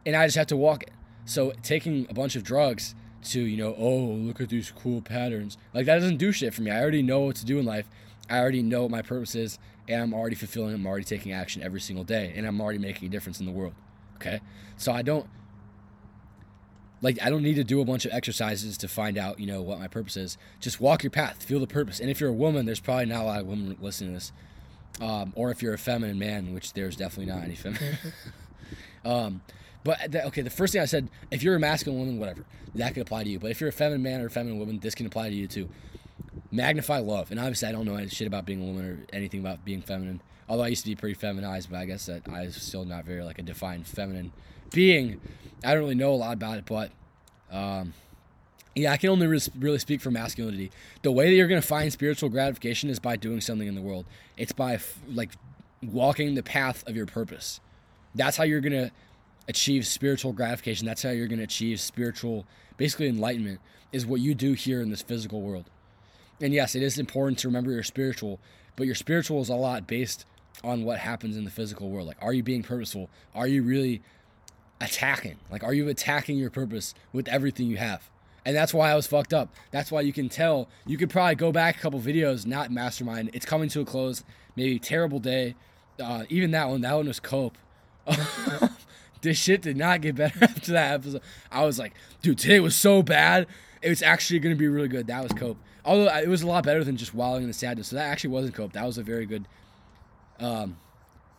and 0.06 0.16
I 0.16 0.26
just 0.26 0.36
have 0.36 0.46
to 0.48 0.56
walk 0.56 0.82
it. 0.82 0.90
So 1.24 1.52
taking 1.62 2.06
a 2.08 2.14
bunch 2.14 2.36
of 2.36 2.42
drugs 2.42 2.94
to, 3.24 3.40
you 3.40 3.56
know, 3.56 3.74
oh, 3.76 3.98
look 3.98 4.40
at 4.40 4.48
these 4.48 4.70
cool 4.70 5.02
patterns, 5.02 5.58
like 5.74 5.86
that 5.86 5.96
doesn't 6.00 6.16
do 6.16 6.32
shit 6.32 6.54
for 6.54 6.62
me. 6.62 6.70
I 6.70 6.80
already 6.80 7.02
know 7.02 7.20
what 7.20 7.36
to 7.36 7.44
do 7.44 7.58
in 7.58 7.66
life. 7.66 7.88
I 8.28 8.38
already 8.38 8.62
know 8.62 8.82
what 8.82 8.90
my 8.90 9.02
purpose 9.02 9.34
is, 9.34 9.58
and 9.88 10.02
I'm 10.02 10.14
already 10.14 10.36
fulfilling. 10.36 10.74
I'm 10.74 10.86
already 10.86 11.04
taking 11.04 11.32
action 11.32 11.62
every 11.62 11.80
single 11.80 12.04
day, 12.04 12.32
and 12.34 12.46
I'm 12.46 12.60
already 12.60 12.78
making 12.78 13.08
a 13.08 13.10
difference 13.10 13.40
in 13.40 13.46
the 13.46 13.52
world. 13.52 13.74
Okay, 14.16 14.40
so 14.76 14.92
I 14.92 15.02
don't 15.02 15.26
like 17.02 17.18
I 17.22 17.30
don't 17.30 17.42
need 17.42 17.54
to 17.54 17.64
do 17.64 17.80
a 17.80 17.84
bunch 17.84 18.04
of 18.04 18.12
exercises 18.12 18.76
to 18.78 18.88
find 18.88 19.16
out, 19.16 19.40
you 19.40 19.46
know, 19.46 19.62
what 19.62 19.78
my 19.78 19.88
purpose 19.88 20.16
is. 20.16 20.38
Just 20.60 20.80
walk 20.80 21.02
your 21.02 21.10
path, 21.10 21.42
feel 21.42 21.60
the 21.60 21.66
purpose. 21.66 22.00
And 22.00 22.10
if 22.10 22.20
you're 22.20 22.30
a 22.30 22.34
woman, 22.34 22.66
there's 22.66 22.80
probably 22.80 23.06
not 23.06 23.22
a 23.22 23.24
lot 23.24 23.40
of 23.40 23.46
women 23.46 23.76
listening 23.80 24.10
to 24.10 24.14
this. 24.14 24.32
Um, 25.00 25.32
or 25.34 25.50
if 25.50 25.62
you're 25.62 25.72
a 25.72 25.78
feminine 25.78 26.18
man, 26.18 26.52
which 26.52 26.74
there's 26.74 26.96
definitely 26.96 27.32
not 27.32 27.42
any 27.42 27.54
feminine. 27.54 27.96
um, 29.04 29.40
but 29.82 30.12
the, 30.12 30.26
okay, 30.26 30.42
the 30.42 30.50
first 30.50 30.72
thing 30.72 30.82
I 30.82 30.86
said, 30.86 31.08
if 31.30 31.42
you're 31.42 31.56
a 31.56 31.60
masculine 31.60 31.98
woman, 31.98 32.18
whatever, 32.18 32.44
that 32.74 32.92
could 32.94 33.02
apply 33.02 33.24
to 33.24 33.30
you. 33.30 33.38
But 33.38 33.50
if 33.50 33.60
you're 33.60 33.70
a 33.70 33.72
feminine 33.72 34.02
man 34.02 34.20
or 34.20 34.26
a 34.26 34.30
feminine 34.30 34.58
woman, 34.58 34.78
this 34.78 34.94
can 34.94 35.06
apply 35.06 35.30
to 35.30 35.34
you 35.34 35.46
too. 35.46 35.68
Magnify 36.52 36.98
love, 36.98 37.30
and 37.30 37.40
obviously 37.40 37.68
I 37.68 37.72
don't 37.72 37.86
know 37.86 37.94
any 37.94 38.08
shit 38.08 38.26
about 38.26 38.44
being 38.44 38.60
a 38.60 38.64
woman 38.64 38.84
or 38.84 39.16
anything 39.16 39.40
about 39.40 39.64
being 39.64 39.80
feminine. 39.80 40.20
Although 40.48 40.64
I 40.64 40.68
used 40.68 40.84
to 40.84 40.90
be 40.90 40.96
pretty 40.96 41.14
feminized, 41.14 41.70
but 41.70 41.78
I 41.78 41.86
guess 41.86 42.06
that 42.06 42.28
I 42.28 42.42
was 42.42 42.56
still 42.56 42.84
not 42.84 43.04
very 43.04 43.22
like 43.22 43.38
a 43.38 43.42
defined 43.42 43.86
feminine 43.86 44.32
being. 44.72 45.20
I 45.64 45.74
don't 45.74 45.82
really 45.82 45.94
know 45.94 46.12
a 46.12 46.16
lot 46.16 46.32
about 46.32 46.58
it, 46.58 46.64
but 46.66 46.90
um, 47.50 47.92
yeah, 48.74 48.92
I 48.92 48.96
can 48.96 49.10
only 49.10 49.26
re- 49.26 49.40
really 49.58 49.78
speak 49.78 50.00
for 50.00 50.10
masculinity. 50.10 50.70
The 51.02 51.12
way 51.12 51.28
that 51.28 51.34
you're 51.34 51.48
going 51.48 51.60
to 51.60 51.66
find 51.66 51.92
spiritual 51.92 52.28
gratification 52.28 52.88
is 52.88 52.98
by 52.98 53.16
doing 53.16 53.40
something 53.40 53.66
in 53.66 53.74
the 53.74 53.80
world. 53.80 54.06
It's 54.36 54.52
by 54.52 54.78
like 55.08 55.30
walking 55.82 56.34
the 56.34 56.42
path 56.42 56.86
of 56.86 56.96
your 56.96 57.06
purpose. 57.06 57.60
That's 58.14 58.36
how 58.36 58.44
you're 58.44 58.60
going 58.60 58.72
to 58.72 58.90
achieve 59.48 59.86
spiritual 59.86 60.32
gratification. 60.32 60.86
That's 60.86 61.02
how 61.02 61.10
you're 61.10 61.26
going 61.26 61.38
to 61.38 61.44
achieve 61.44 61.80
spiritual, 61.80 62.46
basically 62.76 63.08
enlightenment, 63.08 63.60
is 63.92 64.06
what 64.06 64.20
you 64.20 64.34
do 64.34 64.52
here 64.52 64.80
in 64.80 64.90
this 64.90 65.02
physical 65.02 65.42
world. 65.42 65.64
And 66.40 66.54
yes, 66.54 66.74
it 66.74 66.82
is 66.82 66.98
important 66.98 67.38
to 67.40 67.48
remember 67.48 67.70
your 67.70 67.82
spiritual, 67.82 68.38
but 68.76 68.86
your 68.86 68.94
spiritual 68.94 69.42
is 69.42 69.48
a 69.48 69.54
lot 69.54 69.86
based 69.86 70.24
on 70.62 70.84
what 70.84 70.98
happens 70.98 71.36
in 71.36 71.44
the 71.44 71.50
physical 71.50 71.90
world. 71.90 72.06
Like, 72.06 72.22
are 72.22 72.32
you 72.32 72.42
being 72.42 72.62
purposeful? 72.62 73.10
Are 73.34 73.46
you 73.46 73.62
really 73.62 74.02
attacking? 74.80 75.36
Like, 75.50 75.62
are 75.62 75.74
you 75.74 75.88
attacking 75.88 76.38
your 76.38 76.50
purpose 76.50 76.94
with 77.12 77.28
everything 77.28 77.66
you 77.66 77.76
have? 77.76 78.10
And 78.44 78.56
that's 78.56 78.72
why 78.72 78.90
I 78.90 78.94
was 78.94 79.06
fucked 79.06 79.34
up. 79.34 79.54
That's 79.70 79.92
why 79.92 80.00
you 80.00 80.12
can 80.12 80.28
tell. 80.28 80.68
You 80.86 80.96
could 80.96 81.10
probably 81.10 81.34
go 81.34 81.52
back 81.52 81.76
a 81.76 81.80
couple 81.80 82.00
videos, 82.00 82.46
not 82.46 82.70
Mastermind. 82.70 83.30
It's 83.34 83.44
coming 83.44 83.68
to 83.70 83.80
a 83.80 83.84
close. 83.84 84.24
Maybe 84.56 84.78
Terrible 84.78 85.18
Day. 85.18 85.54
Uh, 86.02 86.24
even 86.30 86.50
that 86.52 86.68
one, 86.68 86.80
that 86.80 86.94
one 86.94 87.06
was 87.06 87.20
Cope. 87.20 87.58
this 89.20 89.36
shit 89.36 89.62
did 89.62 89.76
not 89.76 90.00
get 90.00 90.16
better 90.16 90.38
after 90.44 90.72
that 90.72 90.94
episode. 90.94 91.20
I 91.52 91.64
was 91.64 91.78
like, 91.78 91.92
dude, 92.22 92.38
today 92.38 92.60
was 92.60 92.74
so 92.74 93.02
bad. 93.02 93.46
It 93.82 93.90
was 93.90 94.02
actually 94.02 94.40
going 94.40 94.54
to 94.54 94.58
be 94.58 94.68
really 94.68 94.88
good. 94.88 95.06
That 95.08 95.22
was 95.22 95.32
Cope. 95.32 95.58
Although 95.84 96.14
it 96.14 96.28
was 96.28 96.42
a 96.42 96.46
lot 96.46 96.64
better 96.64 96.82
than 96.84 96.96
just 96.96 97.14
wallowing 97.14 97.42
in 97.42 97.48
the 97.48 97.54
sadness. 97.54 97.88
So 97.88 97.96
that 97.96 98.06
actually 98.06 98.30
wasn't 98.30 98.54
Cope. 98.54 98.72
That 98.72 98.86
was 98.86 98.98
a 98.98 99.02
very 99.02 99.26
good 99.26 99.46
um, 100.38 100.78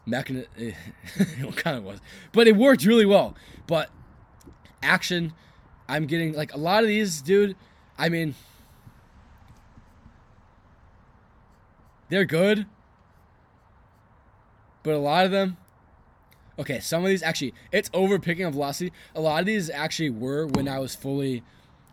mechanism. 0.06 0.50
it 0.58 1.56
kind 1.56 1.78
of 1.78 1.84
was. 1.84 2.00
But 2.32 2.48
it 2.48 2.56
worked 2.56 2.86
really 2.86 3.06
well. 3.06 3.36
But 3.68 3.90
action, 4.82 5.34
I'm 5.88 6.06
getting 6.06 6.34
like 6.34 6.54
a 6.54 6.58
lot 6.58 6.84
of 6.84 6.88
these, 6.88 7.22
dude. 7.22 7.56
I 7.98 8.10
mean, 8.10 8.36
they're 12.10 12.26
good. 12.26 12.66
But 14.84 14.96
a 14.96 14.98
lot 14.98 15.26
of 15.26 15.32
them, 15.32 15.58
Okay, 16.62 16.80
some 16.80 17.04
of 17.04 17.10
these 17.10 17.24
actually, 17.24 17.56
it's 17.72 17.90
over 17.92 18.20
picking 18.20 18.46
up 18.46 18.54
velocity. 18.54 18.94
A 19.16 19.22
lot 19.22 19.40
of 19.40 19.48
these 19.48 19.70
actually 19.72 20.12
were 20.12 20.46
when 20.46 20.68
I 20.68 20.78
was 20.78 20.94
fully 20.94 21.42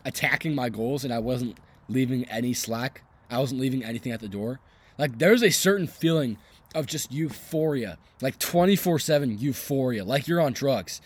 attacking 0.05 0.53
my 0.53 0.69
goals 0.69 1.03
and 1.03 1.11
I 1.11 1.17
wasn't 1.17 1.57
leaving 1.87 2.25
any 2.25 2.53
slack. 2.53 3.01
I 3.31 3.39
wasn't 3.39 3.61
leaving 3.61 3.83
anything 3.83 4.11
at 4.11 4.19
the 4.19 4.27
door. 4.27 4.59
Like 4.97 5.17
there's 5.17 5.41
a 5.41 5.49
certain 5.49 5.87
feeling 5.87 6.37
of 6.75 6.85
just 6.85 7.11
euphoria, 7.11 7.97
like 8.21 8.37
24 8.39 8.99
7 8.99 9.37
euphoria, 9.39 10.03
like 10.03 10.27
you're 10.27 10.41
on 10.41 10.53
drugs, 10.53 11.01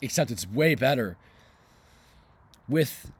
except 0.00 0.30
it's 0.30 0.48
way 0.48 0.74
better 0.74 1.16
with 2.68 3.10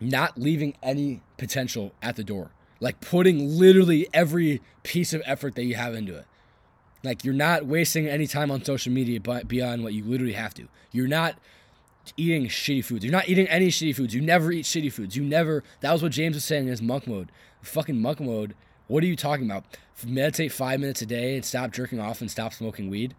not 0.00 0.38
leaving 0.38 0.74
any 0.82 1.20
potential 1.36 1.92
at 2.02 2.16
the 2.16 2.24
door, 2.24 2.50
like 2.80 3.00
putting 3.00 3.58
literally 3.58 4.08
every 4.12 4.60
piece 4.82 5.12
of 5.12 5.22
effort 5.24 5.54
that 5.54 5.64
you 5.64 5.74
have 5.74 5.94
into 5.94 6.16
it. 6.16 6.26
Like 7.02 7.24
you're 7.24 7.34
not 7.34 7.66
wasting 7.66 8.06
any 8.08 8.26
time 8.26 8.50
on 8.50 8.64
social 8.64 8.92
media 8.92 9.20
beyond 9.20 9.84
what 9.84 9.92
you 9.92 10.04
literally 10.04 10.32
have 10.32 10.54
to. 10.54 10.68
You're 10.90 11.06
not 11.06 11.36
eating 12.16 12.46
shitty 12.46 12.84
foods. 12.84 13.04
You're 13.04 13.12
not 13.12 13.28
eating 13.28 13.46
any 13.48 13.68
shitty 13.68 13.94
foods. 13.94 14.14
You 14.14 14.22
never 14.22 14.50
eat 14.52 14.64
shitty 14.64 14.92
foods. 14.92 15.16
You 15.16 15.22
never. 15.22 15.62
That 15.80 15.92
was 15.92 16.02
what 16.02 16.12
James 16.12 16.34
was 16.34 16.44
saying 16.44 16.64
in 16.64 16.70
his 16.70 16.82
monk 16.82 17.06
mode. 17.06 17.30
Fucking 17.62 18.00
monk 18.00 18.20
mode. 18.20 18.54
What 18.86 19.02
are 19.02 19.06
you 19.06 19.16
talking 19.16 19.46
about? 19.46 19.64
Meditate 20.06 20.52
five 20.52 20.80
minutes 20.80 21.00
a 21.02 21.06
day 21.06 21.36
and 21.36 21.44
stop 21.44 21.72
jerking 21.72 22.00
off 22.00 22.20
and 22.20 22.30
stop 22.30 22.52
smoking 22.52 22.90
weed, 22.90 23.14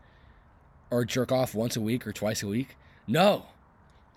or 0.91 1.05
jerk 1.05 1.31
off 1.31 1.55
once 1.55 1.75
a 1.75 1.81
week 1.81 2.05
or 2.05 2.11
twice 2.11 2.43
a 2.43 2.47
week. 2.47 2.75
No, 3.07 3.45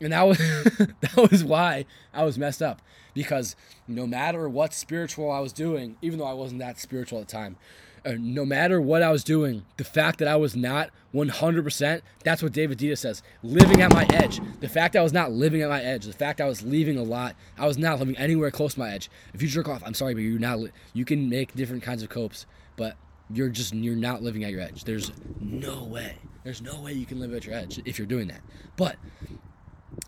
and 0.01 0.13
that 0.13 0.23
was 0.23 0.39
that 1.01 1.31
was 1.31 1.43
why 1.45 1.87
I 2.13 2.25
was 2.25 2.39
messed 2.39 2.63
up 2.63 2.83
because 3.15 3.57
no 3.87 4.07
matter 4.07 4.49
what 4.49 4.75
spiritual 4.75 5.31
I 5.31 5.41
was 5.41 5.53
doing, 5.53 5.97
even 6.03 6.19
though 6.19 6.27
I 6.27 6.35
wasn't 6.35 6.61
that 6.61 6.79
spiritual 6.79 7.21
at 7.21 7.29
the 7.29 7.33
time, 7.33 7.57
Uh, 8.05 8.15
no 8.19 8.45
matter 8.45 8.81
what 8.81 9.03
I 9.03 9.11
was 9.11 9.25
doing, 9.25 9.65
the 9.77 9.85
fact 9.85 10.19
that 10.19 10.29
I 10.29 10.37
was 10.37 10.55
not 10.55 10.91
100%, 11.15 12.03
that's 12.25 12.43
what 12.43 12.53
David 12.53 12.79
Deida 12.79 12.97
says, 12.97 13.23
living 13.43 13.81
at 13.81 13.93
my 13.93 14.07
edge. 14.11 14.41
The 14.61 14.69
fact 14.69 14.97
I 14.97 15.03
was 15.03 15.13
not 15.13 15.33
living 15.33 15.63
at 15.63 15.69
my 15.69 15.83
edge, 15.83 16.05
the 16.05 16.13
fact 16.13 16.41
I 16.41 16.47
was 16.47 16.63
leaving 16.63 16.97
a 16.97 17.03
lot, 17.03 17.35
I 17.59 17.67
was 17.67 17.79
not 17.79 17.99
living 17.99 18.17
anywhere 18.17 18.51
close 18.51 18.75
to 18.75 18.81
my 18.81 18.91
edge. 18.91 19.11
If 19.35 19.43
you 19.43 19.49
jerk 19.49 19.69
off, 19.69 19.83
I'm 19.85 19.95
sorry, 19.95 20.15
but 20.15 20.21
you're 20.21 20.39
not, 20.39 20.61
you 20.93 21.05
can 21.05 21.29
make 21.29 21.55
different 21.55 21.83
kinds 21.83 22.03
of 22.03 22.09
copes, 22.09 22.47
but 22.77 22.97
you're 23.31 23.49
just, 23.49 23.75
you're 23.75 23.97
not 23.97 24.23
living 24.23 24.45
at 24.45 24.53
your 24.53 24.61
edge. 24.61 24.85
There's 24.85 25.13
no 25.41 25.85
way. 25.85 26.17
There's 26.45 26.63
no 26.63 26.81
way 26.81 26.93
you 26.93 27.07
can 27.07 27.21
live 27.21 27.35
at 27.35 27.45
your 27.45 27.55
edge 27.55 27.81
if 27.85 27.99
you're 27.99 28.07
doing 28.07 28.29
that. 28.29 28.41
But 28.77 28.97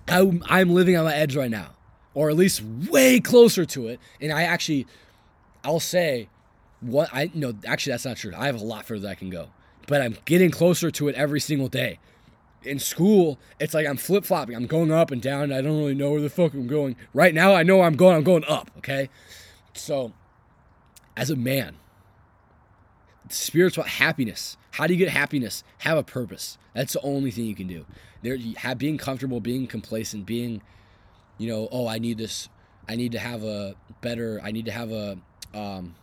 I, 0.09 0.41
I'm 0.47 0.71
living 0.71 0.97
on 0.97 1.05
my 1.05 1.15
edge 1.15 1.37
right 1.37 1.51
now, 1.51 1.71
or 2.15 2.31
at 2.31 2.37
least 2.37 2.63
way 2.63 3.21
closer 3.21 3.65
to 3.67 3.89
it. 3.89 4.01
And 4.21 4.33
I 4.33 4.43
actually, 4.43 4.87
I'll 5.65 5.81
say, 5.81 6.29
what 6.81 7.09
I 7.13 7.31
no 7.35 7.55
actually 7.67 7.93
that's 7.93 8.05
not 8.05 8.17
true. 8.17 8.33
I 8.37 8.47
have 8.47 8.61
a 8.61 8.65
lot 8.65 8.85
further 8.85 9.09
I 9.09 9.15
can 9.15 9.31
go, 9.31 9.49
but 9.87 10.01
I'm 10.01 10.17
getting 10.25 10.51
closer 10.51 10.91
to 10.91 11.09
it 11.09 11.15
every 11.15 11.41
single 11.41 11.69
day. 11.69 11.99
In 12.63 12.79
school, 12.79 13.39
it's 13.59 13.73
like 13.73 13.87
I'm 13.87 13.97
flip 13.97 14.25
flopping. 14.25 14.55
I'm 14.55 14.67
going 14.67 14.91
up 14.91 15.11
and 15.11 15.23
down. 15.23 15.53
I 15.53 15.63
don't 15.63 15.79
really 15.79 15.95
know 15.95 16.11
where 16.11 16.21
the 16.21 16.29
fuck 16.29 16.53
I'm 16.53 16.67
going. 16.67 16.97
Right 17.15 17.35
now, 17.35 17.55
I 17.55 17.63
know 17.63 17.83
I'm 17.83 17.97
going. 17.97 18.17
I'm 18.17 18.25
going 18.25 18.45
up. 18.45 18.71
Okay, 18.79 19.09
so 19.73 20.13
as 21.17 21.31
a 21.31 21.37
man, 21.37 21.77
spiritual 23.29 23.85
happiness. 23.85 24.57
How 24.73 24.87
do 24.87 24.95
you 24.95 24.99
get 24.99 25.09
happiness? 25.09 25.65
Have 25.79 25.99
a 25.99 26.03
purpose. 26.03 26.59
That's 26.75 26.93
the 26.93 27.01
only 27.03 27.31
thing 27.31 27.47
you 27.47 27.55
can 27.55 27.67
do. 27.67 27.85
There, 28.23 28.37
have 28.59 28.79
being 28.79 28.99
comfortable, 28.99 29.41
being 29.41 29.67
complacent, 29.67 30.27
being, 30.27 30.63
you 31.39 31.49
know, 31.49 31.69
oh, 31.73 31.89
I 31.89 31.99
need 31.99 32.19
this. 32.19 32.49
I 32.89 32.97
need 32.97 33.13
to 33.13 33.19
have 33.19 33.43
a 33.43 33.75
better. 34.01 34.41
I 34.43 34.51
need 34.53 34.67
to 34.67 34.73
have 34.73 34.93
a 34.93 35.19
um, 35.55 35.95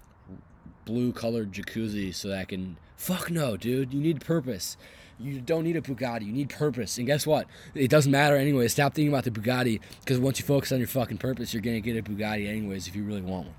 blue 0.88 1.12
colored 1.12 1.52
jacuzzi 1.52 2.16
so 2.16 2.30
that 2.30 2.40
I 2.40 2.46
can. 2.46 2.78
Fuck 2.96 3.30
no, 3.30 3.58
dude. 3.58 3.94
You 3.94 4.02
need 4.02 4.22
purpose. 4.22 4.76
You 5.20 5.42
don't 5.42 5.64
need 5.64 5.76
a 5.76 5.82
Bugatti. 5.82 6.26
You 6.26 6.32
need 6.32 6.50
purpose. 6.50 6.98
And 6.98 7.06
guess 7.06 7.28
what? 7.28 7.48
It 7.76 7.90
doesn't 7.90 8.12
matter 8.12 8.36
anyway. 8.36 8.68
Stop 8.68 8.94
thinking 8.94 9.12
about 9.12 9.24
the 9.24 9.32
Bugatti 9.32 9.80
because 10.00 10.20
once 10.20 10.40
you 10.40 10.46
focus 10.46 10.72
on 10.72 10.80
your 10.80 10.88
fucking 10.88 11.18
purpose, 11.18 11.54
you're 11.54 11.62
gonna 11.62 11.82
get 11.82 11.98
a 11.98 12.02
Bugatti 12.02 12.48
anyways 12.48 12.88
if 12.88 12.96
you 12.96 13.04
really 13.04 13.22
want 13.22 13.48
one. 13.48 13.56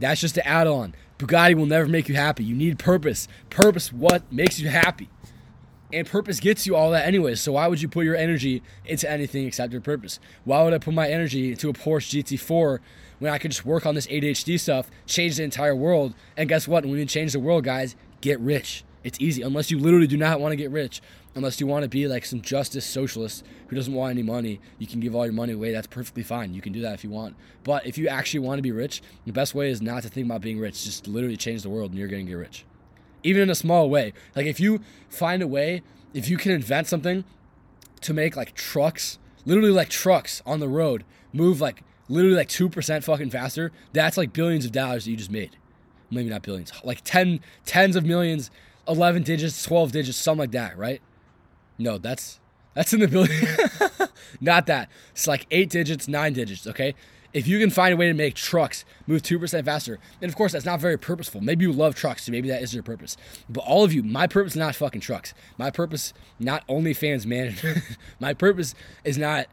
That's 0.00 0.20
just 0.20 0.34
the 0.34 0.46
add 0.46 0.66
on. 0.66 0.94
Bugatti 1.18 1.54
will 1.54 1.66
never 1.66 1.86
make 1.86 2.08
you 2.08 2.14
happy. 2.14 2.42
You 2.42 2.56
need 2.56 2.78
purpose. 2.78 3.28
Purpose, 3.50 3.92
what 3.92 4.32
makes 4.32 4.58
you 4.58 4.68
happy? 4.70 5.10
And 5.92 6.06
purpose 6.06 6.38
gets 6.38 6.66
you 6.66 6.76
all 6.76 6.90
that 6.92 7.06
anyways. 7.06 7.40
So 7.40 7.52
why 7.52 7.66
would 7.66 7.82
you 7.82 7.88
put 7.88 8.04
your 8.04 8.16
energy 8.16 8.62
into 8.86 9.10
anything 9.10 9.46
except 9.46 9.72
your 9.72 9.80
purpose? 9.80 10.20
Why 10.44 10.62
would 10.62 10.72
I 10.72 10.78
put 10.78 10.94
my 10.94 11.08
energy 11.08 11.50
into 11.50 11.68
a 11.68 11.72
Porsche 11.72 12.22
GT4 12.22 12.78
when 13.18 13.32
I 13.32 13.38
could 13.38 13.50
just 13.50 13.66
work 13.66 13.86
on 13.86 13.94
this 13.94 14.06
ADHD 14.06 14.58
stuff, 14.58 14.90
change 15.06 15.36
the 15.36 15.42
entire 15.42 15.74
world? 15.74 16.14
And 16.36 16.48
guess 16.48 16.68
what? 16.68 16.84
When 16.84 16.98
you 16.98 17.06
change 17.06 17.32
the 17.32 17.40
world, 17.40 17.64
guys, 17.64 17.96
get 18.20 18.38
rich. 18.40 18.84
It's 19.02 19.20
easy. 19.20 19.42
Unless 19.42 19.70
you 19.70 19.78
literally 19.78 20.06
do 20.06 20.16
not 20.16 20.40
want 20.40 20.52
to 20.52 20.56
get 20.56 20.70
rich, 20.70 21.00
unless 21.34 21.60
you 21.60 21.66
want 21.66 21.84
to 21.84 21.88
be 21.88 22.06
like 22.06 22.24
some 22.24 22.40
justice 22.40 22.84
socialist 22.84 23.44
who 23.68 23.76
doesn't 23.76 23.94
want 23.94 24.10
any 24.10 24.22
money, 24.22 24.60
you 24.78 24.86
can 24.86 25.00
give 25.00 25.14
all 25.14 25.24
your 25.24 25.32
money 25.32 25.54
away. 25.54 25.72
That's 25.72 25.86
perfectly 25.86 26.22
fine. 26.22 26.54
You 26.54 26.60
can 26.60 26.72
do 26.72 26.82
that 26.82 26.94
if 26.94 27.02
you 27.02 27.10
want. 27.10 27.34
But 27.64 27.86
if 27.86 27.96
you 27.96 28.08
actually 28.08 28.40
want 28.40 28.58
to 28.58 28.62
be 28.62 28.72
rich, 28.72 29.02
the 29.24 29.32
best 29.32 29.54
way 29.54 29.70
is 29.70 29.80
not 29.80 30.02
to 30.02 30.08
think 30.08 30.26
about 30.26 30.42
being 30.42 30.58
rich. 30.58 30.84
Just 30.84 31.08
literally 31.08 31.36
change 31.36 31.62
the 31.62 31.70
world 31.70 31.90
and 31.90 31.98
you're 31.98 32.08
going 32.08 32.26
to 32.26 32.30
get 32.30 32.36
rich. 32.36 32.64
Even 33.22 33.42
in 33.42 33.50
a 33.50 33.54
small 33.54 33.90
way. 33.90 34.12
Like 34.34 34.46
if 34.46 34.60
you 34.60 34.80
find 35.08 35.42
a 35.42 35.46
way, 35.46 35.82
if 36.14 36.28
you 36.28 36.36
can 36.36 36.52
invent 36.52 36.86
something 36.86 37.24
to 38.00 38.14
make 38.14 38.36
like 38.36 38.54
trucks, 38.54 39.18
literally 39.44 39.70
like 39.70 39.88
trucks 39.88 40.42
on 40.46 40.60
the 40.60 40.68
road, 40.68 41.04
move 41.32 41.60
like 41.60 41.82
literally 42.08 42.36
like 42.36 42.48
2% 42.48 43.04
fucking 43.04 43.30
faster, 43.30 43.72
that's 43.92 44.16
like 44.16 44.32
billions 44.32 44.64
of 44.64 44.72
dollars 44.72 45.04
that 45.04 45.10
you 45.10 45.16
just 45.16 45.30
made. 45.30 45.56
Maybe 46.10 46.28
not 46.28 46.42
billions, 46.42 46.72
like 46.82 47.02
10 47.04 47.40
tens 47.64 47.94
of 47.94 48.04
millions, 48.04 48.50
11 48.88 49.22
digits, 49.22 49.62
12 49.62 49.92
digits, 49.92 50.18
something 50.18 50.40
like 50.40 50.50
that, 50.52 50.76
right? 50.76 51.00
No, 51.78 51.98
that's 51.98 52.40
that's 52.74 52.92
in 52.92 53.00
the 53.00 53.08
building. 53.08 53.38
Not 54.40 54.66
that. 54.66 54.90
It's 55.12 55.26
like 55.26 55.46
eight 55.50 55.70
digits, 55.70 56.08
nine 56.08 56.32
digits. 56.32 56.66
Okay. 56.66 56.94
If 57.32 57.46
you 57.46 57.58
can 57.58 57.70
find 57.70 57.94
a 57.94 57.96
way 57.96 58.08
to 58.08 58.14
make 58.14 58.34
trucks 58.34 58.84
move 59.06 59.22
two 59.22 59.38
percent 59.38 59.64
faster, 59.64 59.98
and 60.20 60.28
of 60.28 60.36
course 60.36 60.52
that's 60.52 60.64
not 60.64 60.80
very 60.80 60.98
purposeful. 60.98 61.40
Maybe 61.40 61.64
you 61.64 61.72
love 61.72 61.94
trucks, 61.94 62.24
so 62.24 62.32
maybe 62.32 62.48
that 62.48 62.62
is 62.62 62.74
your 62.74 62.82
purpose. 62.82 63.16
But 63.48 63.60
all 63.60 63.84
of 63.84 63.92
you, 63.92 64.02
my 64.02 64.26
purpose 64.26 64.52
is 64.52 64.58
not 64.58 64.74
fucking 64.74 65.00
trucks. 65.00 65.32
My 65.56 65.70
purpose, 65.70 66.12
not 66.38 66.66
OnlyFans 66.66 67.26
management. 67.26 67.78
my 68.20 68.34
purpose 68.34 68.74
is 69.04 69.16
not 69.16 69.46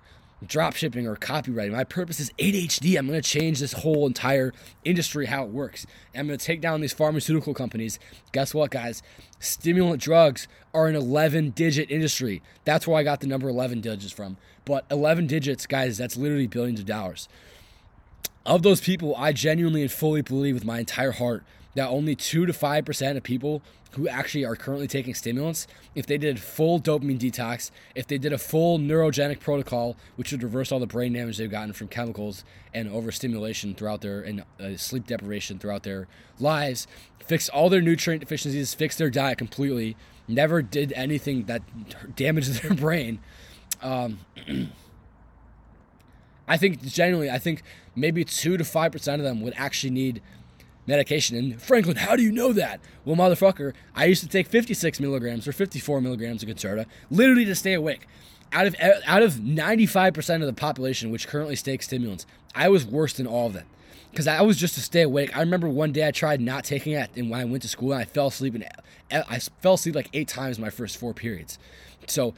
drop 0.46 0.76
shipping 0.76 1.08
or 1.08 1.16
copywriting. 1.16 1.72
My 1.72 1.84
purpose 1.84 2.20
is 2.20 2.32
ADHD. 2.38 2.98
I'm 2.98 3.08
going 3.08 3.20
to 3.20 3.28
change 3.28 3.60
this 3.60 3.74
whole 3.74 4.06
entire 4.06 4.54
industry, 4.84 5.26
how 5.26 5.44
it 5.44 5.50
works. 5.50 5.86
And 6.13 6.22
I'm 6.22 6.28
going 6.28 6.38
to 6.38 6.46
take 6.46 6.62
down 6.62 6.82
these 6.82 6.94
pharmaceutical 6.94 7.54
companies. 7.54 8.00
Guess 8.32 8.54
what, 8.54 8.72
guys? 8.72 9.02
Stimulant 9.40 10.02
drugs 10.02 10.48
are 10.74 10.88
an 10.88 10.96
11 10.96 11.52
digit 11.52 11.90
industry. 11.90 12.42
That's 12.66 12.88
where 12.88 12.98
I 12.98 13.04
got 13.04 13.22
the 13.22 13.28
number 13.28 13.50
11 13.50 13.82
digits 13.82 14.13
from. 14.13 14.38
But 14.66 14.86
11 14.92 15.28
digits, 15.28 15.66
guys, 15.66 15.98
that's 15.98 16.18
literally 16.18 16.48
billions 16.48 16.80
of 16.80 16.86
dollars. 16.86 17.28
Of 18.48 18.64
those 18.64 18.80
people, 18.80 19.14
I 19.18 19.34
genuinely 19.34 19.82
and 19.82 19.92
fully 19.92 20.22
believe 20.22 20.54
with 20.54 20.64
my 20.64 20.80
entire 20.80 21.12
heart 21.12 21.44
that 21.76 21.90
only 21.90 22.16
2 22.16 22.46
to 22.46 22.54
5% 22.54 23.18
of 23.18 23.24
people 23.24 23.62
who 23.92 24.08
actually 24.08 24.46
are 24.46 24.56
currently 24.56 24.88
taking 24.88 25.14
stimulants, 25.14 25.68
if 25.96 26.08
they 26.08 26.18
did 26.18 26.40
full 26.40 26.80
dopamine 26.80 27.20
detox, 27.20 27.72
if 27.94 28.08
they 28.08 28.18
did 28.18 28.32
a 28.32 28.38
full 28.38 28.80
neurogenic 28.80 29.42
protocol, 29.42 29.98
which 30.16 30.32
would 30.32 30.42
reverse 30.42 30.72
all 30.72 30.80
the 30.80 30.88
brain 30.88 31.12
damage 31.12 31.38
they've 31.38 31.52
gotten 31.52 31.74
from 31.74 31.90
chemicals 31.90 32.46
and 32.74 32.88
overstimulation 32.88 33.76
throughout 33.76 34.00
their 34.00 34.22
and 34.22 34.46
uh, 34.62 34.78
sleep 34.78 35.06
deprivation 35.08 35.60
throughout 35.60 35.84
their 35.84 36.08
lives, 36.40 36.88
fix 37.20 37.50
all 37.50 37.70
their 37.70 37.82
nutrient 37.82 38.22
deficiencies, 38.22 38.74
fix 38.74 38.96
their 38.96 39.10
diet 39.10 39.38
completely, 39.38 39.98
never 40.26 40.62
did 40.62 40.94
anything 40.94 41.44
that 41.48 41.64
damages 42.16 42.62
their 42.62 42.74
brain. 42.74 43.20
Um, 43.82 44.20
I 46.48 46.58
think 46.58 46.82
genuinely, 46.82 47.30
I 47.30 47.38
think 47.38 47.64
maybe 47.96 48.24
two 48.24 48.58
to 48.58 48.64
five 48.64 48.92
percent 48.92 49.22
of 49.22 49.26
them 49.26 49.42
would 49.42 49.54
actually 49.58 49.92
need 49.92 50.22
medication. 50.88 51.38
And 51.38 51.62
Franklin, 51.62 51.98
how 51.98 52.16
do 52.16 52.24
you 52.24 52.32
know 52.32 52.54
that? 52.54 52.80
Well, 53.06 53.16
motherfucker, 53.16 53.74
I 53.94 54.06
used 54.06 54.24
to 54.24 54.30
take 54.30 54.48
56 54.48 55.00
milligrams 55.00 55.48
or 55.48 55.52
54 55.52 56.02
milligrams 56.02 56.42
of 56.42 56.50
Concerta 56.50 56.86
literally 57.12 57.46
to 57.46 57.56
stay 57.56 57.74
awake. 57.74 58.08
Out 58.54 58.66
of 58.66 58.76
out 58.80 59.24
of 59.24 59.34
95% 59.34 60.36
of 60.36 60.48
the 60.48 60.54
population 60.54 61.12
which 61.12 61.28
currently 61.28 61.58
takes 61.58 61.86
stimulants, 61.86 62.26
I 62.56 62.70
was 62.70 62.86
worse 62.86 63.14
than 63.14 63.28
all 63.28 63.48
of 63.48 63.54
them. 63.54 63.66
Because 64.10 64.26
I 64.26 64.42
was 64.42 64.58
just 64.58 64.74
to 64.76 64.82
stay 64.82 65.02
awake. 65.02 65.36
I 65.36 65.42
remember 65.42 65.68
one 65.68 65.92
day 65.92 66.08
I 66.08 66.12
tried 66.12 66.40
not 66.40 66.64
taking 66.64 66.94
it, 66.94 67.12
and 67.18 67.30
when 67.30 67.42
I 67.42 67.46
went 67.46 67.62
to 67.64 67.68
school, 67.68 67.94
I 67.94 68.06
fell 68.06 68.28
asleep, 68.28 68.56
and 68.56 68.66
I 69.12 69.40
fell 69.40 69.74
asleep 69.74 69.96
like 69.96 70.10
eight 70.14 70.30
times 70.30 70.58
my 70.58 70.70
first 70.70 70.98
four 70.98 71.14
periods. 71.14 71.60
So 72.08 72.34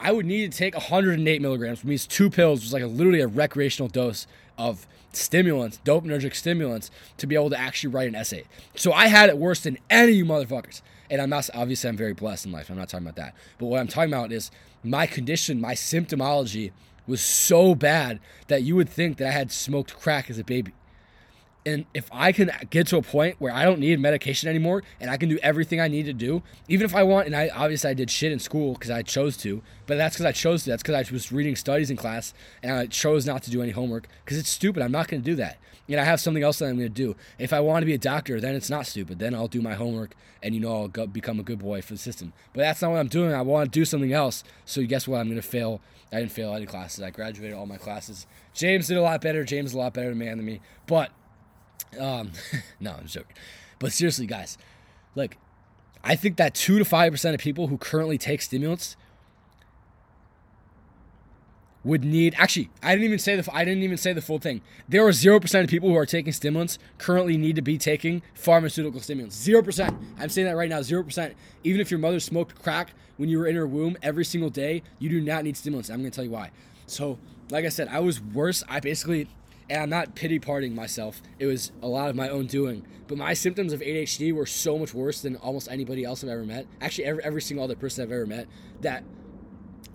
I 0.00 0.12
would 0.12 0.26
need 0.26 0.50
to 0.50 0.58
take 0.58 0.74
108 0.74 1.42
milligrams, 1.42 1.80
which 1.80 1.88
means 1.88 2.06
two 2.06 2.30
pills, 2.30 2.60
which 2.60 2.66
is 2.66 2.72
like 2.72 2.82
a, 2.82 2.86
literally 2.86 3.20
a 3.20 3.26
recreational 3.26 3.88
dose 3.88 4.26
of 4.56 4.86
stimulants, 5.12 5.80
dopaminergic 5.84 6.34
stimulants, 6.34 6.90
to 7.18 7.26
be 7.26 7.34
able 7.34 7.50
to 7.50 7.58
actually 7.58 7.92
write 7.92 8.08
an 8.08 8.14
essay. 8.14 8.44
So 8.74 8.92
I 8.92 9.08
had 9.08 9.28
it 9.28 9.38
worse 9.38 9.60
than 9.60 9.78
any 9.88 10.12
of 10.12 10.18
you 10.18 10.24
motherfuckers. 10.24 10.82
And 11.10 11.20
I'm 11.20 11.30
not, 11.30 11.50
obviously, 11.54 11.90
I'm 11.90 11.96
very 11.96 12.14
blessed 12.14 12.46
in 12.46 12.52
life. 12.52 12.70
I'm 12.70 12.76
not 12.76 12.88
talking 12.88 13.06
about 13.06 13.16
that. 13.16 13.34
But 13.58 13.66
what 13.66 13.80
I'm 13.80 13.88
talking 13.88 14.12
about 14.12 14.32
is 14.32 14.50
my 14.84 15.06
condition, 15.06 15.60
my 15.60 15.74
symptomology 15.74 16.70
was 17.06 17.20
so 17.20 17.74
bad 17.74 18.20
that 18.46 18.62
you 18.62 18.76
would 18.76 18.88
think 18.88 19.18
that 19.18 19.28
I 19.28 19.32
had 19.32 19.50
smoked 19.50 19.98
crack 19.98 20.30
as 20.30 20.38
a 20.38 20.44
baby. 20.44 20.72
And 21.66 21.84
if 21.92 22.08
I 22.10 22.32
can 22.32 22.50
get 22.70 22.86
to 22.88 22.96
a 22.96 23.02
point 23.02 23.36
where 23.38 23.52
I 23.52 23.64
don't 23.64 23.80
need 23.80 24.00
medication 24.00 24.48
anymore 24.48 24.82
and 24.98 25.10
I 25.10 25.18
can 25.18 25.28
do 25.28 25.38
everything 25.42 25.78
I 25.78 25.88
need 25.88 26.06
to 26.06 26.14
do, 26.14 26.42
even 26.68 26.86
if 26.86 26.94
I 26.94 27.02
want, 27.02 27.26
and 27.26 27.36
I 27.36 27.50
obviously 27.54 27.90
I 27.90 27.94
did 27.94 28.10
shit 28.10 28.32
in 28.32 28.38
school 28.38 28.72
because 28.74 28.90
I 28.90 29.02
chose 29.02 29.36
to, 29.38 29.62
but 29.86 29.98
that's 29.98 30.16
because 30.16 30.26
I 30.26 30.32
chose 30.32 30.64
to. 30.64 30.70
That's 30.70 30.82
because 30.82 30.94
I 30.94 31.12
was 31.12 31.30
reading 31.30 31.56
studies 31.56 31.90
in 31.90 31.98
class 31.98 32.32
and 32.62 32.72
I 32.72 32.86
chose 32.86 33.26
not 33.26 33.42
to 33.42 33.50
do 33.50 33.60
any 33.60 33.72
homework 33.72 34.08
because 34.24 34.38
it's 34.38 34.48
stupid. 34.48 34.82
I'm 34.82 34.92
not 34.92 35.08
going 35.08 35.22
to 35.22 35.30
do 35.30 35.36
that. 35.36 35.58
And 35.88 36.00
I 36.00 36.04
have 36.04 36.20
something 36.20 36.42
else 36.42 36.60
that 36.60 36.66
I'm 36.66 36.76
going 36.76 36.88
to 36.88 36.94
do. 36.94 37.16
If 37.38 37.52
I 37.52 37.60
want 37.60 37.82
to 37.82 37.86
be 37.86 37.94
a 37.94 37.98
doctor, 37.98 38.40
then 38.40 38.54
it's 38.54 38.70
not 38.70 38.86
stupid. 38.86 39.18
Then 39.18 39.34
I'll 39.34 39.48
do 39.48 39.60
my 39.60 39.74
homework 39.74 40.14
and, 40.42 40.54
you 40.54 40.60
know, 40.60 40.72
I'll 40.72 40.88
go, 40.88 41.06
become 41.06 41.40
a 41.40 41.42
good 41.42 41.58
boy 41.58 41.82
for 41.82 41.94
the 41.94 41.98
system. 41.98 42.32
But 42.52 42.60
that's 42.60 42.80
not 42.80 42.92
what 42.92 43.00
I'm 43.00 43.08
doing. 43.08 43.34
I 43.34 43.42
want 43.42 43.72
to 43.72 43.78
do 43.78 43.84
something 43.84 44.12
else. 44.12 44.44
So 44.64 44.84
guess 44.84 45.08
what? 45.08 45.18
I'm 45.18 45.26
going 45.26 45.40
to 45.40 45.46
fail. 45.46 45.80
I 46.12 46.20
didn't 46.20 46.32
fail 46.32 46.54
any 46.54 46.66
classes. 46.66 47.02
I 47.02 47.10
graduated 47.10 47.56
all 47.56 47.66
my 47.66 47.76
classes. 47.76 48.26
James 48.54 48.86
did 48.86 48.98
a 48.98 49.02
lot 49.02 49.20
better. 49.20 49.44
James 49.44 49.70
is 49.70 49.74
a 49.74 49.78
lot 49.78 49.92
better 49.92 50.14
man 50.14 50.36
than 50.36 50.46
me. 50.46 50.60
But 50.86 51.10
um, 51.98 52.32
no, 52.80 52.92
I'm 52.92 53.06
joking. 53.06 53.36
But 53.78 53.92
seriously, 53.92 54.26
guys, 54.26 54.58
like, 55.14 55.38
I 56.04 56.16
think 56.16 56.36
that 56.36 56.54
two 56.54 56.78
to 56.78 56.84
five 56.84 57.12
percent 57.12 57.34
of 57.34 57.40
people 57.40 57.66
who 57.66 57.78
currently 57.78 58.18
take 58.18 58.42
stimulants 58.42 58.96
would 61.84 62.04
need. 62.04 62.34
Actually, 62.36 62.70
I 62.82 62.92
didn't 62.92 63.04
even 63.04 63.18
say 63.18 63.36
the. 63.36 63.54
I 63.54 63.64
didn't 63.64 63.82
even 63.82 63.96
say 63.96 64.12
the 64.12 64.22
full 64.22 64.38
thing. 64.38 64.60
There 64.88 65.06
are 65.06 65.12
zero 65.12 65.40
percent 65.40 65.64
of 65.64 65.70
people 65.70 65.88
who 65.88 65.96
are 65.96 66.06
taking 66.06 66.32
stimulants 66.32 66.78
currently 66.98 67.36
need 67.36 67.56
to 67.56 67.62
be 67.62 67.78
taking 67.78 68.22
pharmaceutical 68.34 69.00
stimulants. 69.00 69.36
Zero 69.36 69.62
percent. 69.62 69.96
I'm 70.18 70.28
saying 70.28 70.46
that 70.46 70.56
right 70.56 70.68
now. 70.68 70.82
Zero 70.82 71.02
percent. 71.02 71.34
Even 71.64 71.80
if 71.80 71.90
your 71.90 72.00
mother 72.00 72.20
smoked 72.20 72.60
crack 72.60 72.92
when 73.16 73.28
you 73.28 73.38
were 73.38 73.46
in 73.46 73.56
her 73.56 73.66
womb 73.66 73.96
every 74.02 74.24
single 74.24 74.50
day, 74.50 74.82
you 74.98 75.08
do 75.08 75.20
not 75.20 75.44
need 75.44 75.56
stimulants. 75.56 75.90
I'm 75.90 76.00
going 76.00 76.10
to 76.10 76.14
tell 76.14 76.24
you 76.24 76.30
why. 76.30 76.50
So, 76.86 77.18
like 77.50 77.64
I 77.64 77.68
said, 77.68 77.88
I 77.88 78.00
was 78.00 78.20
worse. 78.20 78.64
I 78.68 78.80
basically 78.80 79.28
and 79.70 79.80
I'm 79.80 79.88
not 79.88 80.16
pity 80.16 80.40
parting 80.40 80.74
myself. 80.74 81.22
It 81.38 81.46
was 81.46 81.70
a 81.80 81.86
lot 81.86 82.10
of 82.10 82.16
my 82.16 82.28
own 82.28 82.46
doing. 82.46 82.84
But 83.06 83.18
my 83.18 83.34
symptoms 83.34 83.72
of 83.72 83.80
ADHD 83.80 84.32
were 84.32 84.44
so 84.44 84.76
much 84.76 84.92
worse 84.92 85.22
than 85.22 85.36
almost 85.36 85.70
anybody 85.70 86.04
else 86.04 86.24
I've 86.24 86.30
ever 86.30 86.44
met. 86.44 86.66
Actually, 86.80 87.04
every, 87.04 87.22
every 87.22 87.40
single 87.40 87.64
other 87.64 87.76
person 87.76 88.02
I've 88.02 88.10
ever 88.10 88.26
met. 88.26 88.48
That 88.80 89.04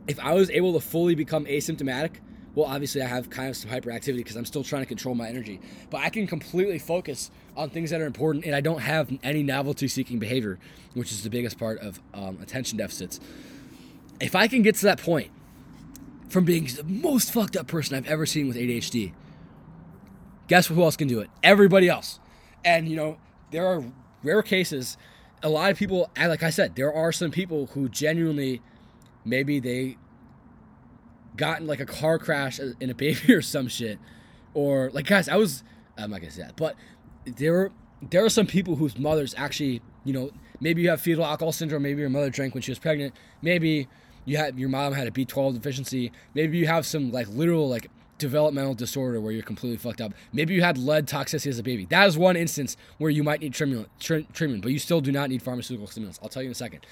if 0.08 0.18
I 0.20 0.34
was 0.34 0.50
able 0.50 0.74
to 0.74 0.80
fully 0.80 1.14
become 1.14 1.46
asymptomatic, 1.46 2.22
well, 2.56 2.68
obviously 2.68 3.02
I 3.02 3.08
have 3.08 3.30
kind 3.30 3.50
of 3.50 3.58
some 3.58 3.70
hyperactivity 3.70 4.18
because 4.18 4.38
I'm 4.38 4.46
still 4.46 4.64
trying 4.64 4.84
to 4.84 4.86
control 4.86 5.14
my 5.14 5.28
energy. 5.28 5.60
But 5.90 6.02
I 6.02 6.10
can 6.10 6.26
completely 6.26 6.80
focus 6.80 7.30
on 7.58 7.70
things 7.70 7.90
that 7.90 8.00
are 8.00 8.06
important, 8.06 8.46
and 8.46 8.56
I 8.56 8.62
don't 8.62 8.80
have 8.80 9.12
any 9.24 9.44
novelty-seeking 9.44 10.20
behavior, 10.20 10.58
which 10.94 11.12
is 11.12 11.24
the 11.24 11.30
biggest 11.30 11.60
part 11.60 11.80
of 11.80 12.02
um, 12.14 12.40
attention 12.42 12.78
deficits. 12.78 13.20
If 14.22 14.36
I 14.36 14.48
can 14.48 14.62
get 14.62 14.76
to 14.76 14.84
that 14.84 15.02
point, 15.02 15.32
from 16.30 16.46
being 16.46 16.66
the 16.66 16.84
most 16.86 17.34
fucked 17.34 17.58
up 17.58 17.68
person 17.68 17.98
I've 17.98 18.08
ever 18.08 18.26
seen 18.26 18.48
with 18.48 18.56
ADHD 18.56 19.12
Guess 20.48 20.68
who 20.68 20.82
else 20.84 20.96
can 20.96 21.08
do 21.08 21.20
it? 21.20 21.30
Everybody 21.44 21.90
else. 21.90 22.20
And, 22.64 22.88
you 22.88 22.96
know, 22.96 23.18
there 23.52 23.66
are 23.66 23.84
rare 24.24 24.42
cases. 24.42 24.98
A 25.44 25.50
lot 25.50 25.72
of 25.72 25.78
people, 25.78 26.10
like 26.18 26.44
I 26.44 26.50
said, 26.50 26.76
there 26.76 26.94
are 26.94 27.12
some 27.12 27.32
people 27.32 27.68
who 27.68 27.90
genuinely, 27.90 28.62
maybe 29.24 29.60
they 29.60 29.98
got 31.36 31.62
in 31.62 31.68
like 31.68 31.80
a 31.80 31.86
car 31.86 32.18
crash 32.20 32.60
in 32.60 32.90
a 32.90 32.96
baby 32.96 33.34
or 33.34 33.42
some 33.42 33.68
shit. 33.68 34.00
Or, 34.54 34.90
like, 34.94 35.06
guys, 35.08 35.28
I 35.28 35.36
was, 35.36 35.64
like 35.98 36.06
I'm 36.06 36.12
not 36.12 36.22
to 36.22 36.32
say 36.32 36.44
that, 36.44 36.56
but 36.56 36.76
there 37.26 37.52
were, 37.52 37.72
there 38.10 38.24
are 38.24 38.30
some 38.30 38.48
people 38.48 38.76
whose 38.76 38.98
mothers 38.98 39.34
actually, 39.38 39.82
you 40.04 40.14
know, 40.14 40.32
maybe 40.60 40.82
you 40.82 40.90
have 40.90 41.02
fetal 41.02 41.26
alcohol 41.26 41.52
syndrome, 41.52 41.84
maybe 41.84 42.02
your 42.02 42.10
mother 42.10 42.30
drank 42.30 42.54
when 42.54 42.62
she 42.62 42.72
was 42.72 42.80
pregnant, 42.80 43.14
maybe 43.42 43.88
you 44.26 44.38
had 44.38 44.58
your 44.58 44.70
mom 44.70 44.94
had 44.94 45.08
a 45.08 45.12
B12 45.12 45.56
deficiency, 45.56 46.12
maybe 46.34 46.58
you 46.58 46.68
have 46.68 46.86
some 46.86 47.12
like 47.12 47.28
literal 47.30 47.70
like 47.70 47.90
developmental 48.18 48.74
disorder 48.74 49.20
where 49.20 49.32
you're 49.32 49.44
completely 49.44 49.78
fucked 49.78 50.02
up. 50.02 50.14
Maybe 50.32 50.54
you 50.54 50.62
had 50.62 50.78
lead 50.78 51.08
toxicity 51.08 51.48
as 51.48 51.60
a 51.60 51.64
baby. 51.64 51.86
That 51.86 52.08
is 52.08 52.18
one 52.18 52.36
instance 52.36 52.78
where 52.98 53.12
you 53.12 53.24
might 53.24 53.42
need 53.42 53.54
treatment, 53.54 53.90
treatment, 54.00 54.62
but 54.62 54.72
you 54.72 54.80
still 54.80 55.02
do 55.02 55.12
not 55.12 55.30
need 55.30 55.42
pharmaceutical 55.42 55.88
stimulants. 55.88 56.20
I'll 56.24 56.30
tell 56.30 56.42
you 56.42 56.50
in 56.50 56.54
a 56.54 56.56
second. 56.56 56.86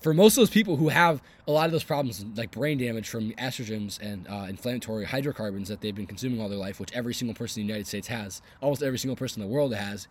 For 0.00 0.14
most 0.14 0.36
of 0.36 0.42
those 0.42 0.50
people 0.50 0.76
who 0.76 0.90
have 0.90 1.20
a 1.48 1.50
lot 1.50 1.66
of 1.66 1.72
those 1.72 1.82
problems, 1.82 2.24
like 2.36 2.52
brain 2.52 2.78
damage 2.78 3.08
from 3.08 3.32
estrogens 3.32 4.00
and 4.00 4.28
uh, 4.28 4.46
inflammatory 4.48 5.04
hydrocarbons 5.04 5.68
that 5.68 5.80
they've 5.80 5.94
been 5.94 6.06
consuming 6.06 6.40
all 6.40 6.48
their 6.48 6.58
life, 6.58 6.78
which 6.78 6.92
every 6.92 7.14
single 7.14 7.34
person 7.34 7.60
in 7.60 7.66
the 7.66 7.72
United 7.72 7.88
States 7.88 8.06
has, 8.06 8.40
almost 8.60 8.82
every 8.82 8.98
single 8.98 9.16
person 9.16 9.42
in 9.42 9.48
the 9.48 9.52
world 9.52 9.74
has, 9.74 10.06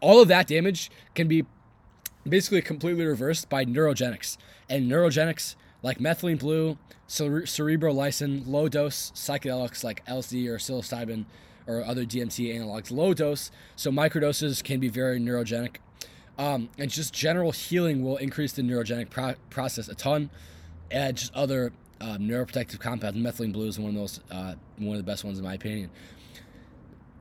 all 0.00 0.20
of 0.20 0.28
that 0.28 0.46
damage 0.46 0.90
can 1.14 1.28
be 1.28 1.46
basically 2.28 2.60
completely 2.60 3.04
reversed 3.06 3.48
by 3.48 3.64
neurogenics. 3.64 4.36
And 4.68 4.90
neurogenics 4.90 5.54
like 5.82 5.98
methylene 5.98 6.38
blue, 6.38 6.78
cere- 7.06 7.42
cerebrolysin, 7.42 8.46
low 8.46 8.68
dose 8.68 9.12
psychedelics 9.14 9.84
like 9.84 10.04
LSD 10.06 10.48
or 10.48 10.56
psilocybin 10.56 11.24
or 11.66 11.84
other 11.84 12.04
DMT 12.04 12.54
analogs, 12.54 12.90
low 12.90 13.14
dose. 13.14 13.50
So 13.74 13.90
microdoses 13.90 14.62
can 14.62 14.80
be 14.80 14.88
very 14.88 15.18
neurogenic. 15.18 15.76
Um, 16.38 16.68
and 16.78 16.90
just 16.90 17.14
general 17.14 17.50
healing 17.50 18.02
will 18.04 18.18
increase 18.18 18.52
the 18.52 18.62
neurogenic 18.62 19.10
pro- 19.10 19.34
process 19.50 19.88
a 19.88 19.94
ton. 19.94 20.30
And 20.90 21.16
just 21.16 21.34
other 21.34 21.72
uh, 22.00 22.16
neuroprotective 22.18 22.78
compounds. 22.78 23.18
Methylene 23.18 23.52
blue 23.52 23.66
is 23.66 23.78
one 23.78 23.90
of 23.90 23.94
those, 23.94 24.20
uh, 24.30 24.54
one 24.78 24.96
of 24.96 25.04
the 25.04 25.10
best 25.10 25.24
ones 25.24 25.38
in 25.38 25.44
my 25.44 25.54
opinion. 25.54 25.90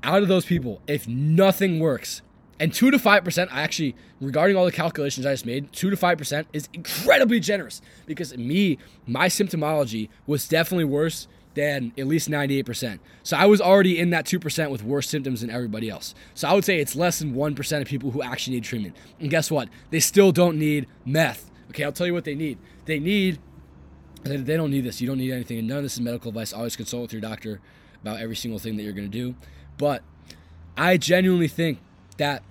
Out 0.03 0.21
of 0.21 0.27
those 0.27 0.45
people, 0.45 0.81
if 0.87 1.07
nothing 1.07 1.79
works, 1.79 2.21
and 2.59 2.73
2 2.73 2.91
to 2.91 2.97
5%, 2.97 3.47
I 3.51 3.61
actually, 3.61 3.95
regarding 4.21 4.55
all 4.55 4.65
the 4.65 4.71
calculations 4.71 5.25
I 5.25 5.33
just 5.33 5.45
made, 5.45 5.71
2 5.73 5.89
to 5.89 5.97
5% 5.97 6.45
is 6.53 6.69
incredibly 6.73 7.39
generous 7.39 7.81
because 8.05 8.35
me, 8.37 8.77
my 9.05 9.27
symptomology 9.27 10.09
was 10.25 10.47
definitely 10.47 10.85
worse 10.85 11.27
than 11.55 11.91
at 11.97 12.07
least 12.07 12.29
98%. 12.29 12.99
So 13.23 13.37
I 13.37 13.45
was 13.45 13.59
already 13.59 13.99
in 13.99 14.09
that 14.11 14.25
2% 14.25 14.69
with 14.69 14.83
worse 14.83 15.09
symptoms 15.09 15.41
than 15.41 15.49
everybody 15.49 15.89
else. 15.89 16.13
So 16.33 16.47
I 16.47 16.53
would 16.53 16.65
say 16.65 16.79
it's 16.79 16.95
less 16.95 17.19
than 17.19 17.33
1% 17.33 17.81
of 17.81 17.87
people 17.87 18.11
who 18.11 18.21
actually 18.21 18.55
need 18.55 18.63
treatment. 18.63 18.95
And 19.19 19.29
guess 19.29 19.49
what? 19.49 19.69
They 19.89 19.99
still 19.99 20.31
don't 20.31 20.57
need 20.57 20.87
meth. 21.05 21.49
Okay, 21.69 21.83
I'll 21.83 21.91
tell 21.91 22.07
you 22.07 22.13
what 22.13 22.25
they 22.25 22.35
need. 22.35 22.57
They 22.85 22.99
need, 22.99 23.39
they 24.23 24.55
don't 24.55 24.71
need 24.71 24.83
this. 24.85 25.01
You 25.01 25.07
don't 25.07 25.17
need 25.17 25.31
anything. 25.31 25.57
And 25.59 25.67
none 25.67 25.77
of 25.77 25.83
this 25.83 25.93
is 25.93 26.01
medical 26.01 26.29
advice. 26.29 26.53
Always 26.53 26.75
consult 26.75 27.03
with 27.03 27.13
your 27.13 27.21
doctor 27.21 27.59
about 28.01 28.19
every 28.19 28.35
single 28.35 28.59
thing 28.59 28.77
that 28.77 28.83
you're 28.83 28.93
going 28.93 29.09
to 29.09 29.17
do. 29.17 29.35
But 29.77 30.03
I 30.77 30.97
genuinely 30.97 31.47
think 31.47 31.79
that 32.17 32.43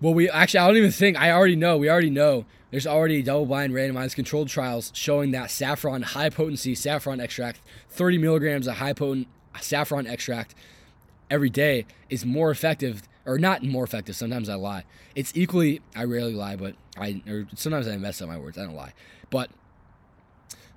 well 0.00 0.14
we 0.14 0.28
actually 0.28 0.60
I 0.60 0.66
don't 0.66 0.76
even 0.76 0.90
think 0.90 1.16
I 1.16 1.30
already 1.30 1.56
know 1.56 1.76
we 1.76 1.88
already 1.88 2.10
know. 2.10 2.44
There's 2.70 2.86
already 2.88 3.22
double 3.22 3.46
blind 3.46 3.72
randomized 3.72 4.16
controlled 4.16 4.48
trials 4.48 4.90
showing 4.94 5.30
that 5.30 5.50
saffron 5.50 6.02
high 6.02 6.28
potency 6.28 6.74
saffron 6.74 7.20
extract 7.20 7.60
30 7.90 8.18
milligrams 8.18 8.66
of 8.66 8.76
high 8.78 8.92
potent 8.92 9.28
saffron 9.60 10.06
extract 10.06 10.54
every 11.30 11.50
day 11.50 11.86
is 12.10 12.24
more 12.26 12.50
effective 12.50 13.02
or 13.24 13.38
not 13.38 13.62
more 13.62 13.84
effective 13.84 14.16
sometimes 14.16 14.48
I 14.48 14.54
lie. 14.54 14.84
It's 15.14 15.32
equally 15.36 15.82
I 15.94 16.04
rarely 16.04 16.34
lie 16.34 16.56
but 16.56 16.74
I 16.98 17.22
or 17.28 17.46
sometimes 17.54 17.86
I 17.86 17.96
mess 17.96 18.20
up 18.20 18.28
my 18.28 18.38
words 18.38 18.58
I 18.58 18.64
don't 18.64 18.74
lie. 18.74 18.92
But 19.30 19.50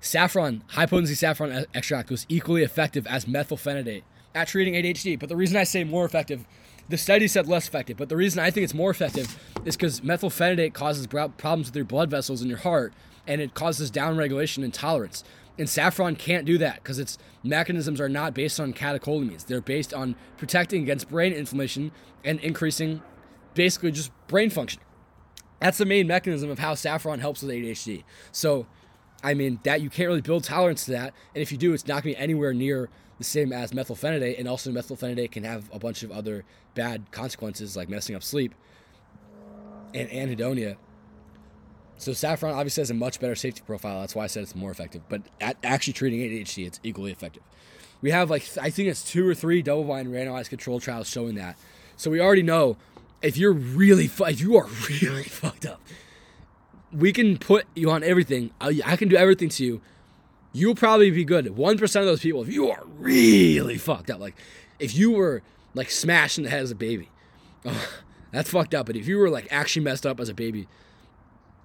saffron 0.00 0.62
high 0.68 0.86
potency 0.86 1.16
saffron 1.16 1.66
extract 1.74 2.10
was 2.10 2.26
equally 2.28 2.62
effective 2.62 3.06
as 3.08 3.24
methylphenidate 3.24 4.02
at 4.34 4.46
treating 4.46 4.74
ADHD 4.74 5.18
but 5.18 5.28
the 5.28 5.36
reason 5.36 5.56
I 5.56 5.64
say 5.64 5.82
more 5.82 6.04
effective 6.04 6.46
the 6.88 6.96
study 6.96 7.28
said 7.28 7.46
less 7.46 7.68
effective, 7.68 7.96
but 7.96 8.08
the 8.08 8.16
reason 8.16 8.40
I 8.40 8.50
think 8.50 8.64
it's 8.64 8.74
more 8.74 8.90
effective 8.90 9.38
is 9.64 9.76
because 9.76 10.00
methylphenidate 10.00 10.72
causes 10.72 11.06
problems 11.06 11.68
with 11.68 11.76
your 11.76 11.84
blood 11.84 12.10
vessels 12.10 12.40
in 12.40 12.48
your 12.48 12.58
heart, 12.58 12.94
and 13.26 13.40
it 13.40 13.54
causes 13.54 13.90
downregulation 13.90 14.64
and 14.64 14.72
tolerance. 14.72 15.22
And 15.58 15.68
saffron 15.68 16.16
can't 16.16 16.44
do 16.44 16.56
that 16.58 16.76
because 16.76 16.98
its 16.98 17.18
mechanisms 17.42 18.00
are 18.00 18.08
not 18.08 18.32
based 18.32 18.60
on 18.60 18.72
catecholamines. 18.72 19.46
They're 19.46 19.60
based 19.60 19.92
on 19.92 20.14
protecting 20.36 20.82
against 20.82 21.08
brain 21.08 21.32
inflammation 21.32 21.90
and 22.24 22.38
increasing 22.40 23.02
basically 23.54 23.90
just 23.90 24.12
brain 24.28 24.50
function. 24.50 24.80
That's 25.60 25.78
the 25.78 25.84
main 25.84 26.06
mechanism 26.06 26.48
of 26.48 26.60
how 26.60 26.74
saffron 26.74 27.18
helps 27.18 27.42
with 27.42 27.50
ADHD. 27.50 28.04
So, 28.30 28.66
I 29.24 29.34
mean, 29.34 29.58
that 29.64 29.80
you 29.80 29.90
can't 29.90 30.08
really 30.08 30.20
build 30.20 30.44
tolerance 30.44 30.84
to 30.84 30.92
that. 30.92 31.12
And 31.34 31.42
if 31.42 31.50
you 31.50 31.58
do, 31.58 31.72
it's 31.72 31.86
not 31.86 32.04
going 32.04 32.14
to 32.14 32.18
be 32.18 32.22
anywhere 32.22 32.54
near 32.54 32.88
the 33.18 33.24
same 33.24 33.52
as 33.52 33.72
methylphenidate, 33.72 34.38
and 34.38 34.48
also 34.48 34.70
methylphenidate 34.70 35.32
can 35.32 35.44
have 35.44 35.68
a 35.72 35.78
bunch 35.78 36.02
of 36.02 36.10
other 36.10 36.44
bad 36.74 37.10
consequences 37.10 37.76
like 37.76 37.88
messing 37.88 38.14
up 38.14 38.22
sleep 38.22 38.54
and 39.94 40.08
anhedonia. 40.10 40.76
So 41.96 42.12
saffron 42.12 42.54
obviously 42.54 42.82
has 42.82 42.90
a 42.90 42.94
much 42.94 43.18
better 43.18 43.34
safety 43.34 43.62
profile. 43.66 44.00
That's 44.00 44.14
why 44.14 44.24
I 44.24 44.26
said 44.28 44.44
it's 44.44 44.54
more 44.54 44.70
effective. 44.70 45.02
But 45.08 45.22
actually 45.40 45.94
treating 45.94 46.20
ADHD, 46.20 46.66
it's 46.66 46.78
equally 46.84 47.10
effective. 47.10 47.42
We 48.00 48.12
have 48.12 48.30
like 48.30 48.44
I 48.60 48.70
think 48.70 48.88
it's 48.88 49.02
two 49.02 49.28
or 49.28 49.34
three 49.34 49.62
double-blind 49.62 50.08
randomized 50.08 50.48
control 50.48 50.78
trials 50.78 51.08
showing 51.08 51.34
that. 51.34 51.58
So 51.96 52.10
we 52.10 52.20
already 52.20 52.44
know 52.44 52.76
if 53.20 53.36
you're 53.36 53.52
really 53.52 54.06
fu- 54.06 54.26
if 54.26 54.40
you 54.40 54.56
are 54.56 54.66
really 55.02 55.24
fucked 55.24 55.66
up, 55.66 55.80
we 56.92 57.12
can 57.12 57.36
put 57.36 57.66
you 57.74 57.90
on 57.90 58.04
everything. 58.04 58.52
I, 58.60 58.80
I 58.84 58.96
can 58.96 59.08
do 59.08 59.16
everything 59.16 59.48
to 59.50 59.64
you 59.64 59.80
you'll 60.52 60.74
probably 60.74 61.10
be 61.10 61.24
good. 61.24 61.46
1% 61.46 61.82
of 61.82 62.06
those 62.06 62.20
people, 62.20 62.42
if 62.42 62.52
you 62.52 62.70
are 62.70 62.82
really 62.98 63.78
fucked 63.78 64.10
up, 64.10 64.20
like 64.20 64.34
if 64.78 64.94
you 64.94 65.10
were 65.12 65.42
like 65.74 65.90
smashed 65.90 66.38
in 66.38 66.44
the 66.44 66.50
head 66.50 66.62
as 66.62 66.70
a 66.70 66.76
baby, 66.76 67.08
oh, 67.64 67.88
that's 68.32 68.50
fucked 68.50 68.74
up. 68.74 68.86
But 68.86 68.96
if 68.96 69.06
you 69.06 69.18
were 69.18 69.30
like 69.30 69.48
actually 69.50 69.84
messed 69.84 70.06
up 70.06 70.20
as 70.20 70.28
a 70.28 70.34
baby, 70.34 70.68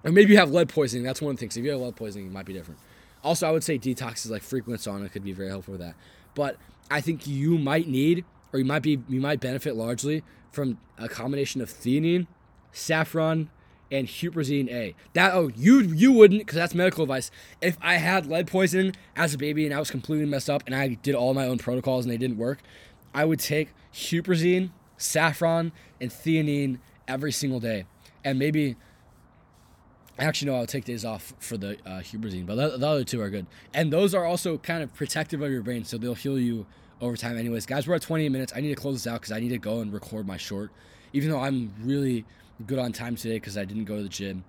or 0.04 0.12
maybe 0.12 0.32
you 0.32 0.38
have 0.38 0.50
lead 0.50 0.68
poisoning, 0.68 1.04
that's 1.04 1.22
one 1.22 1.36
thing. 1.36 1.50
So 1.50 1.60
if 1.60 1.66
you 1.66 1.72
have 1.72 1.80
lead 1.80 1.96
poisoning, 1.96 2.26
it 2.26 2.32
might 2.32 2.46
be 2.46 2.52
different. 2.52 2.80
Also, 3.22 3.48
I 3.48 3.50
would 3.50 3.64
say 3.64 3.78
detox 3.78 4.24
is 4.24 4.30
like 4.30 4.42
frequent 4.42 4.80
sauna 4.80 5.10
could 5.10 5.24
be 5.24 5.32
very 5.32 5.48
helpful 5.48 5.72
with 5.72 5.80
that. 5.80 5.94
But 6.34 6.56
I 6.90 7.00
think 7.00 7.26
you 7.26 7.56
might 7.56 7.88
need, 7.88 8.24
or 8.52 8.58
you 8.58 8.64
might 8.66 8.82
be, 8.82 9.00
you 9.08 9.20
might 9.20 9.40
benefit 9.40 9.76
largely 9.76 10.22
from 10.52 10.78
a 10.98 11.08
combination 11.08 11.62
of 11.62 11.70
theanine, 11.70 12.26
saffron, 12.72 13.48
and 13.94 14.08
huperzine 14.08 14.68
A. 14.70 14.94
That 15.12 15.34
oh 15.34 15.50
you 15.54 15.80
you 15.80 16.12
wouldn't 16.12 16.40
because 16.40 16.56
that's 16.56 16.74
medical 16.74 17.04
advice. 17.04 17.30
If 17.62 17.78
I 17.80 17.94
had 17.94 18.26
lead 18.26 18.48
poisoning 18.48 18.96
as 19.16 19.34
a 19.34 19.38
baby 19.38 19.64
and 19.64 19.74
I 19.74 19.78
was 19.78 19.90
completely 19.90 20.26
messed 20.26 20.50
up 20.50 20.64
and 20.66 20.74
I 20.74 20.88
did 20.88 21.14
all 21.14 21.32
my 21.32 21.46
own 21.46 21.58
protocols 21.58 22.04
and 22.04 22.12
they 22.12 22.18
didn't 22.18 22.36
work, 22.36 22.58
I 23.14 23.24
would 23.24 23.38
take 23.38 23.70
huperzine, 23.92 24.70
saffron, 24.96 25.70
and 26.00 26.10
theanine 26.10 26.78
every 27.06 27.32
single 27.32 27.60
day, 27.60 27.86
and 28.24 28.38
maybe. 28.38 28.76
Actually, 30.16 30.52
no, 30.52 30.58
I'll 30.58 30.66
take 30.66 30.84
days 30.84 31.04
off 31.04 31.34
for 31.40 31.56
the 31.56 31.72
uh, 31.84 31.98
huperzine, 31.98 32.46
but 32.46 32.54
the, 32.54 32.78
the 32.78 32.86
other 32.86 33.02
two 33.02 33.20
are 33.20 33.30
good. 33.30 33.46
And 33.72 33.92
those 33.92 34.14
are 34.14 34.24
also 34.24 34.58
kind 34.58 34.80
of 34.80 34.94
protective 34.94 35.42
of 35.42 35.50
your 35.50 35.62
brain, 35.62 35.84
so 35.84 35.98
they'll 35.98 36.14
heal 36.14 36.38
you 36.38 36.66
over 37.00 37.16
time. 37.16 37.36
Anyways, 37.36 37.66
guys, 37.66 37.88
we're 37.88 37.96
at 37.96 38.02
28 38.02 38.28
minutes. 38.28 38.52
I 38.54 38.60
need 38.60 38.68
to 38.68 38.80
close 38.80 39.02
this 39.02 39.12
out 39.12 39.22
because 39.22 39.32
I 39.32 39.40
need 39.40 39.48
to 39.48 39.58
go 39.58 39.80
and 39.80 39.92
record 39.92 40.24
my 40.24 40.36
short. 40.36 40.70
Even 41.12 41.30
though 41.30 41.40
I'm 41.40 41.74
really 41.82 42.24
good 42.66 42.78
on 42.78 42.92
time 42.92 43.16
today 43.16 43.34
because 43.34 43.58
I 43.58 43.64
didn't 43.64 43.84
go 43.84 43.96
to 43.96 44.02
the 44.02 44.08
gym. 44.08 44.44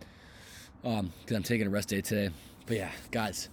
Um, 0.83 1.11
because 1.21 1.35
I'm 1.35 1.43
taking 1.43 1.67
a 1.67 1.69
rest 1.69 1.89
day 1.89 2.01
today. 2.01 2.33
But 2.67 2.77
yeah, 2.77 2.91
guys, 3.11 3.49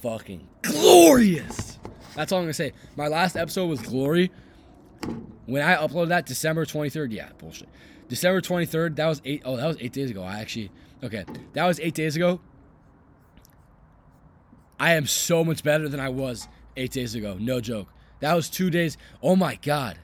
fucking 0.00 0.46
glorious. 0.62 1.78
That's 2.14 2.32
all 2.32 2.38
I'm 2.38 2.44
gonna 2.44 2.54
say. 2.54 2.72
My 2.96 3.08
last 3.08 3.36
episode 3.36 3.66
was 3.66 3.80
glory. 3.80 4.30
When 5.46 5.62
I 5.62 5.76
uploaded 5.76 6.08
that 6.08 6.26
December 6.26 6.64
23rd, 6.64 7.12
yeah, 7.12 7.30
bullshit. 7.38 7.68
December 8.08 8.40
23rd, 8.40 8.96
that 8.96 9.06
was 9.06 9.20
eight. 9.24 9.42
Oh, 9.44 9.56
that 9.56 9.66
was 9.66 9.76
eight 9.80 9.92
days 9.92 10.10
ago. 10.10 10.22
I 10.22 10.40
actually, 10.40 10.70
okay, 11.02 11.24
that 11.52 11.66
was 11.66 11.80
eight 11.80 11.94
days 11.94 12.16
ago. 12.16 12.40
I 14.80 14.94
am 14.94 15.06
so 15.06 15.44
much 15.44 15.64
better 15.64 15.88
than 15.88 16.00
I 16.00 16.08
was 16.08 16.48
eight 16.76 16.92
days 16.92 17.14
ago. 17.14 17.36
No 17.38 17.60
joke. 17.60 17.88
That 18.20 18.34
was 18.34 18.48
two 18.48 18.70
days. 18.70 18.96
Oh 19.22 19.36
my 19.36 19.56
god, 19.56 19.98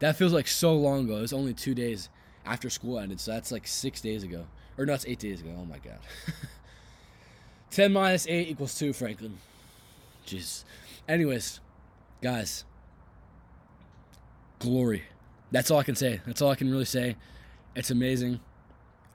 that 0.00 0.16
feels 0.16 0.32
like 0.32 0.48
so 0.48 0.74
long 0.74 1.04
ago. 1.04 1.16
It 1.18 1.22
was 1.22 1.32
only 1.32 1.54
two 1.54 1.74
days 1.74 2.08
after 2.44 2.70
school 2.70 2.98
ended. 2.98 3.20
So 3.20 3.32
that's 3.32 3.52
like 3.52 3.66
six 3.66 4.00
days 4.00 4.22
ago. 4.22 4.46
Or 4.76 4.86
no, 4.86 4.94
it's 4.94 5.06
eight 5.06 5.18
days 5.18 5.40
ago. 5.40 5.50
Oh 5.58 5.64
my 5.64 5.78
god. 5.78 5.98
10 7.70 7.92
minus 7.92 8.26
8 8.26 8.48
equals 8.48 8.78
2, 8.78 8.92
Franklin. 8.92 9.38
Jeez. 10.26 10.64
Anyways, 11.08 11.60
guys, 12.22 12.64
glory. 14.58 15.04
That's 15.50 15.70
all 15.70 15.78
I 15.78 15.82
can 15.82 15.94
say. 15.94 16.20
That's 16.26 16.42
all 16.42 16.50
I 16.50 16.54
can 16.54 16.70
really 16.70 16.84
say. 16.84 17.16
It's 17.74 17.90
amazing. 17.90 18.40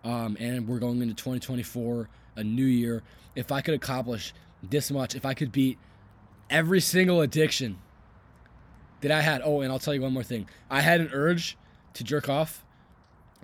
Um, 0.04 0.38
and 0.40 0.68
we're 0.68 0.80
going 0.80 1.02
into 1.02 1.14
2024, 1.14 2.10
a 2.36 2.44
new 2.44 2.66
year. 2.66 3.04
If 3.36 3.52
I 3.52 3.62
could 3.62 3.74
accomplish 3.74 4.34
this 4.62 4.92
much, 4.92 5.16
if 5.16 5.26
I 5.26 5.34
could 5.34 5.52
beat 5.52 5.78
every 6.50 6.82
single 6.82 7.22
addiction 7.22 7.78
that 9.02 9.12
I 9.12 9.22
had. 9.22 9.42
Oh, 9.44 9.62
and 9.62 9.72
I'll 9.72 9.80
tell 9.80 9.94
you 9.94 10.02
one 10.02 10.14
more 10.14 10.24
thing. 10.24 10.48
I 10.70 10.82
had 10.82 11.02
an 11.02 11.10
urge 11.14 11.58
to 11.94 12.04
jerk 12.04 12.30
off 12.30 12.66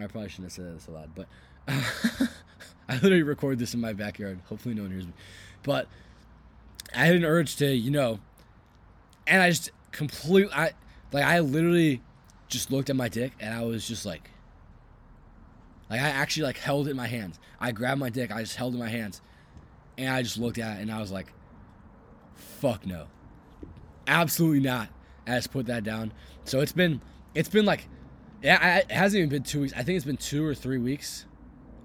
I 0.01 0.07
probably 0.07 0.29
shouldn't 0.29 0.45
have 0.45 0.53
said 0.53 0.75
this 0.75 0.87
a 0.87 0.91
lot, 0.91 1.09
but 1.15 1.27
I 1.67 2.93
literally 2.95 3.23
record 3.23 3.59
this 3.59 3.73
in 3.73 3.81
my 3.81 3.93
backyard. 3.93 4.39
Hopefully, 4.47 4.75
no 4.75 4.83
one 4.83 4.91
hears 4.91 5.05
me. 5.05 5.13
But 5.63 5.87
I 6.95 7.05
had 7.05 7.15
an 7.15 7.25
urge 7.25 7.57
to, 7.57 7.67
you 7.67 7.91
know, 7.91 8.19
and 9.27 9.41
I 9.41 9.49
just 9.49 9.71
completely, 9.91 10.51
I 10.53 10.71
like, 11.11 11.23
I 11.23 11.39
literally 11.39 12.01
just 12.47 12.71
looked 12.71 12.89
at 12.89 12.95
my 12.95 13.09
dick 13.09 13.33
and 13.39 13.53
I 13.53 13.63
was 13.63 13.87
just 13.87 14.05
like, 14.05 14.31
like 15.89 16.01
I 16.01 16.09
actually 16.09 16.43
like 16.43 16.57
held 16.57 16.87
it 16.87 16.91
in 16.91 16.97
my 16.97 17.07
hands. 17.07 17.39
I 17.59 17.71
grabbed 17.71 17.99
my 17.99 18.09
dick, 18.09 18.31
I 18.31 18.41
just 18.41 18.55
held 18.55 18.73
it 18.73 18.77
in 18.77 18.83
my 18.83 18.89
hands, 18.89 19.21
and 19.97 20.09
I 20.09 20.23
just 20.23 20.37
looked 20.37 20.57
at 20.57 20.77
it 20.77 20.81
and 20.81 20.91
I 20.91 20.99
was 20.99 21.11
like, 21.11 21.31
fuck 22.35 22.85
no, 22.85 23.07
absolutely 24.07 24.61
not. 24.61 24.89
I 25.27 25.35
just 25.35 25.51
put 25.51 25.67
that 25.67 25.83
down. 25.83 26.11
So 26.45 26.61
it's 26.61 26.71
been, 26.71 27.01
it's 27.35 27.49
been 27.49 27.65
like, 27.65 27.87
yeah, 28.41 28.77
it 28.77 28.91
hasn't 28.91 29.19
even 29.19 29.29
been 29.29 29.43
two 29.43 29.61
weeks. 29.61 29.73
I 29.75 29.83
think 29.83 29.97
it's 29.97 30.05
been 30.05 30.17
two 30.17 30.45
or 30.45 30.55
three 30.55 30.77
weeks. 30.77 31.25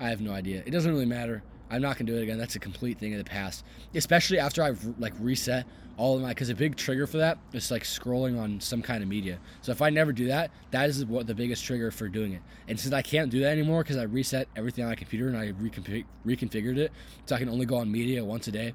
I 0.00 0.08
have 0.08 0.20
no 0.20 0.32
idea. 0.32 0.62
It 0.64 0.70
doesn't 0.70 0.90
really 0.90 1.06
matter. 1.06 1.42
I'm 1.70 1.82
not 1.82 1.96
gonna 1.96 2.10
do 2.10 2.18
it 2.18 2.22
again. 2.22 2.38
That's 2.38 2.56
a 2.56 2.60
complete 2.60 2.98
thing 2.98 3.14
of 3.14 3.18
the 3.18 3.28
past. 3.28 3.64
Especially 3.94 4.38
after 4.38 4.62
I've 4.62 4.84
like 4.98 5.14
reset 5.18 5.66
all 5.96 6.16
of 6.16 6.22
my 6.22 6.28
because 6.28 6.48
a 6.50 6.54
big 6.54 6.76
trigger 6.76 7.06
for 7.06 7.18
that 7.18 7.38
is 7.52 7.70
like 7.70 7.82
scrolling 7.84 8.38
on 8.38 8.60
some 8.60 8.82
kind 8.82 9.02
of 9.02 9.08
media. 9.08 9.38
So 9.62 9.72
if 9.72 9.80
I 9.80 9.90
never 9.90 10.12
do 10.12 10.26
that, 10.26 10.50
that 10.72 10.88
is 10.88 11.04
what 11.04 11.26
the 11.26 11.34
biggest 11.34 11.64
trigger 11.64 11.90
for 11.90 12.08
doing 12.08 12.32
it. 12.32 12.42
And 12.68 12.78
since 12.78 12.92
I 12.92 13.02
can't 13.02 13.30
do 13.30 13.40
that 13.40 13.50
anymore 13.50 13.82
because 13.82 13.96
I 13.96 14.02
reset 14.02 14.48
everything 14.56 14.84
on 14.84 14.90
my 14.90 14.96
computer 14.96 15.28
and 15.28 15.36
I 15.36 15.52
reconfig- 15.52 16.06
reconfigured 16.26 16.78
it, 16.78 16.92
so 17.26 17.36
I 17.36 17.38
can 17.38 17.48
only 17.48 17.66
go 17.66 17.76
on 17.76 17.90
media 17.90 18.24
once 18.24 18.48
a 18.48 18.52
day, 18.52 18.74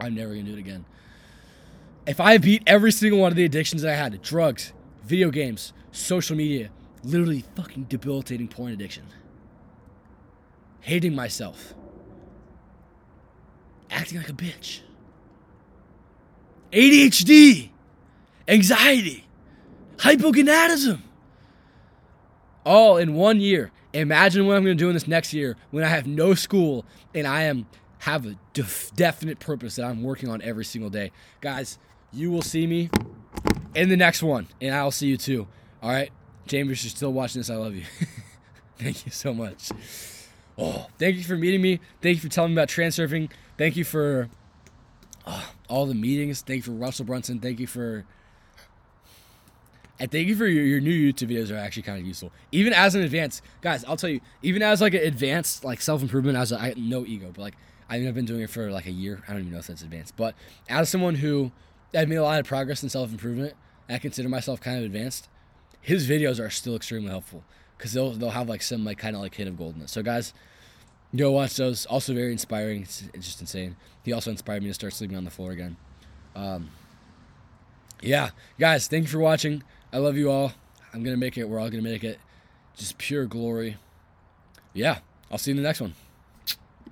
I'm 0.00 0.14
never 0.14 0.32
gonna 0.32 0.44
do 0.44 0.54
it 0.54 0.58
again. 0.58 0.84
If 2.06 2.20
I 2.20 2.38
beat 2.38 2.62
every 2.66 2.92
single 2.92 3.20
one 3.20 3.32
of 3.32 3.36
the 3.36 3.44
addictions 3.44 3.82
that 3.82 3.92
I 3.92 3.96
had 3.96 4.20
drugs, 4.22 4.72
video 5.08 5.30
games, 5.30 5.72
social 5.90 6.36
media, 6.36 6.70
literally 7.02 7.42
fucking 7.56 7.84
debilitating 7.84 8.46
porn 8.46 8.72
addiction, 8.72 9.04
hating 10.80 11.14
myself, 11.14 11.74
acting 13.90 14.18
like 14.18 14.28
a 14.28 14.34
bitch, 14.34 14.80
ADHD, 16.72 17.70
anxiety, 18.46 19.26
hypogonadism, 19.96 21.00
all 22.66 22.98
in 22.98 23.14
one 23.14 23.40
year. 23.40 23.72
Imagine 23.94 24.46
what 24.46 24.58
I'm 24.58 24.64
going 24.64 24.76
to 24.76 24.84
do 24.84 24.88
in 24.88 24.94
this 24.94 25.08
next 25.08 25.32
year 25.32 25.56
when 25.70 25.82
I 25.82 25.88
have 25.88 26.06
no 26.06 26.34
school 26.34 26.84
and 27.14 27.26
I 27.26 27.44
am 27.44 27.66
have 28.00 28.26
a 28.26 28.36
def- 28.52 28.94
definite 28.94 29.40
purpose 29.40 29.76
that 29.76 29.86
I'm 29.86 30.02
working 30.02 30.28
on 30.28 30.42
every 30.42 30.64
single 30.66 30.90
day. 30.90 31.10
Guys, 31.40 31.78
you 32.12 32.30
will 32.30 32.42
see 32.42 32.66
me 32.66 32.90
in 33.74 33.88
the 33.88 33.96
next 33.96 34.22
one, 34.22 34.48
and 34.60 34.74
I'll 34.74 34.90
see 34.90 35.08
you 35.08 35.16
too. 35.16 35.46
All 35.82 35.90
right, 35.90 36.10
Chambers, 36.46 36.82
you're 36.84 36.90
still 36.90 37.12
watching 37.12 37.40
this, 37.40 37.50
I 37.50 37.56
love 37.56 37.74
you. 37.74 37.84
Thank 38.78 39.06
you 39.06 39.12
so 39.12 39.34
much. 39.34 39.70
Oh, 40.56 40.88
thank 40.98 41.16
you 41.16 41.22
for 41.22 41.36
meeting 41.36 41.62
me. 41.62 41.78
Thank 42.02 42.16
you 42.16 42.20
for 42.20 42.28
telling 42.28 42.52
me 42.52 42.56
about 42.56 42.68
transurfing. 42.68 43.30
Thank 43.56 43.76
you 43.76 43.84
for 43.84 44.28
oh, 45.26 45.52
all 45.68 45.86
the 45.86 45.94
meetings. 45.94 46.40
Thank 46.42 46.58
you 46.58 46.62
for 46.62 46.72
Russell 46.72 47.04
Brunson. 47.04 47.38
Thank 47.38 47.60
you 47.60 47.66
for. 47.66 48.04
And 50.00 50.10
thank 50.10 50.28
you 50.28 50.36
for 50.36 50.46
your, 50.46 50.64
your 50.64 50.80
new 50.80 51.12
YouTube 51.12 51.30
videos 51.30 51.52
are 51.52 51.56
actually 51.56 51.82
kind 51.82 52.00
of 52.00 52.06
useful. 52.06 52.32
Even 52.52 52.72
as 52.72 52.94
an 52.94 53.02
advanced, 53.02 53.42
guys, 53.60 53.84
I'll 53.84 53.96
tell 53.96 54.10
you, 54.10 54.20
even 54.42 54.62
as 54.62 54.80
like 54.80 54.94
an 54.94 55.02
advanced 55.02 55.64
like 55.64 55.80
self 55.80 56.02
improvement, 56.02 56.36
as 56.36 56.50
a, 56.52 56.60
I 56.60 56.74
no 56.76 57.04
ego, 57.04 57.30
but 57.32 57.40
like 57.40 57.54
I 57.88 57.98
mean, 57.98 58.08
I've 58.08 58.14
been 58.14 58.26
doing 58.26 58.42
it 58.42 58.50
for 58.50 58.70
like 58.70 58.86
a 58.86 58.92
year. 58.92 59.22
I 59.28 59.32
don't 59.32 59.42
even 59.42 59.52
know 59.52 59.58
if 59.58 59.68
that's 59.68 59.82
advanced, 59.82 60.16
but 60.16 60.34
as 60.68 60.88
someone 60.88 61.16
who 61.16 61.52
I've 61.94 62.08
made 62.08 62.16
a 62.16 62.22
lot 62.22 62.40
of 62.40 62.46
progress 62.46 62.82
in 62.82 62.88
self 62.88 63.10
improvement, 63.10 63.54
I 63.88 63.98
consider 63.98 64.28
myself 64.28 64.60
kind 64.60 64.78
of 64.78 64.84
advanced. 64.84 65.28
His 65.80 66.08
videos 66.08 66.44
are 66.44 66.50
still 66.50 66.76
extremely 66.76 67.10
helpful 67.10 67.44
because 67.76 67.92
they'll 67.92 68.12
they'll 68.12 68.30
have 68.30 68.48
like 68.48 68.62
some 68.62 68.84
like 68.84 68.98
kind 68.98 69.16
of 69.16 69.22
like 69.22 69.34
hit 69.34 69.48
of 69.48 69.56
gold 69.56 69.76
in 69.76 69.82
it. 69.82 69.90
So 69.90 70.02
guys, 70.02 70.34
go 71.16 71.32
watch 71.32 71.56
those. 71.56 71.86
Also 71.86 72.12
very 72.12 72.32
inspiring. 72.32 72.82
It's, 72.82 73.04
it's 73.14 73.26
just 73.26 73.40
insane. 73.40 73.76
He 74.02 74.12
also 74.12 74.30
inspired 74.30 74.62
me 74.62 74.68
to 74.68 74.74
start 74.74 74.92
sleeping 74.92 75.16
on 75.16 75.24
the 75.24 75.30
floor 75.30 75.52
again. 75.52 75.76
Um, 76.36 76.70
yeah, 78.02 78.30
guys, 78.58 78.86
thank 78.86 79.04
you 79.04 79.08
for 79.08 79.18
watching. 79.18 79.62
I 79.92 79.98
love 79.98 80.16
you 80.16 80.30
all. 80.30 80.52
I'm 80.92 81.02
gonna 81.02 81.16
make 81.16 81.38
it. 81.38 81.48
We're 81.48 81.60
all 81.60 81.70
gonna 81.70 81.82
make 81.82 82.04
it. 82.04 82.18
Just 82.76 82.98
pure 82.98 83.26
glory. 83.26 83.76
Yeah, 84.74 84.98
I'll 85.30 85.38
see 85.38 85.50
you 85.50 85.56
in 85.56 85.62
the 85.62 85.68
next 85.68 85.80
one. 85.80 85.94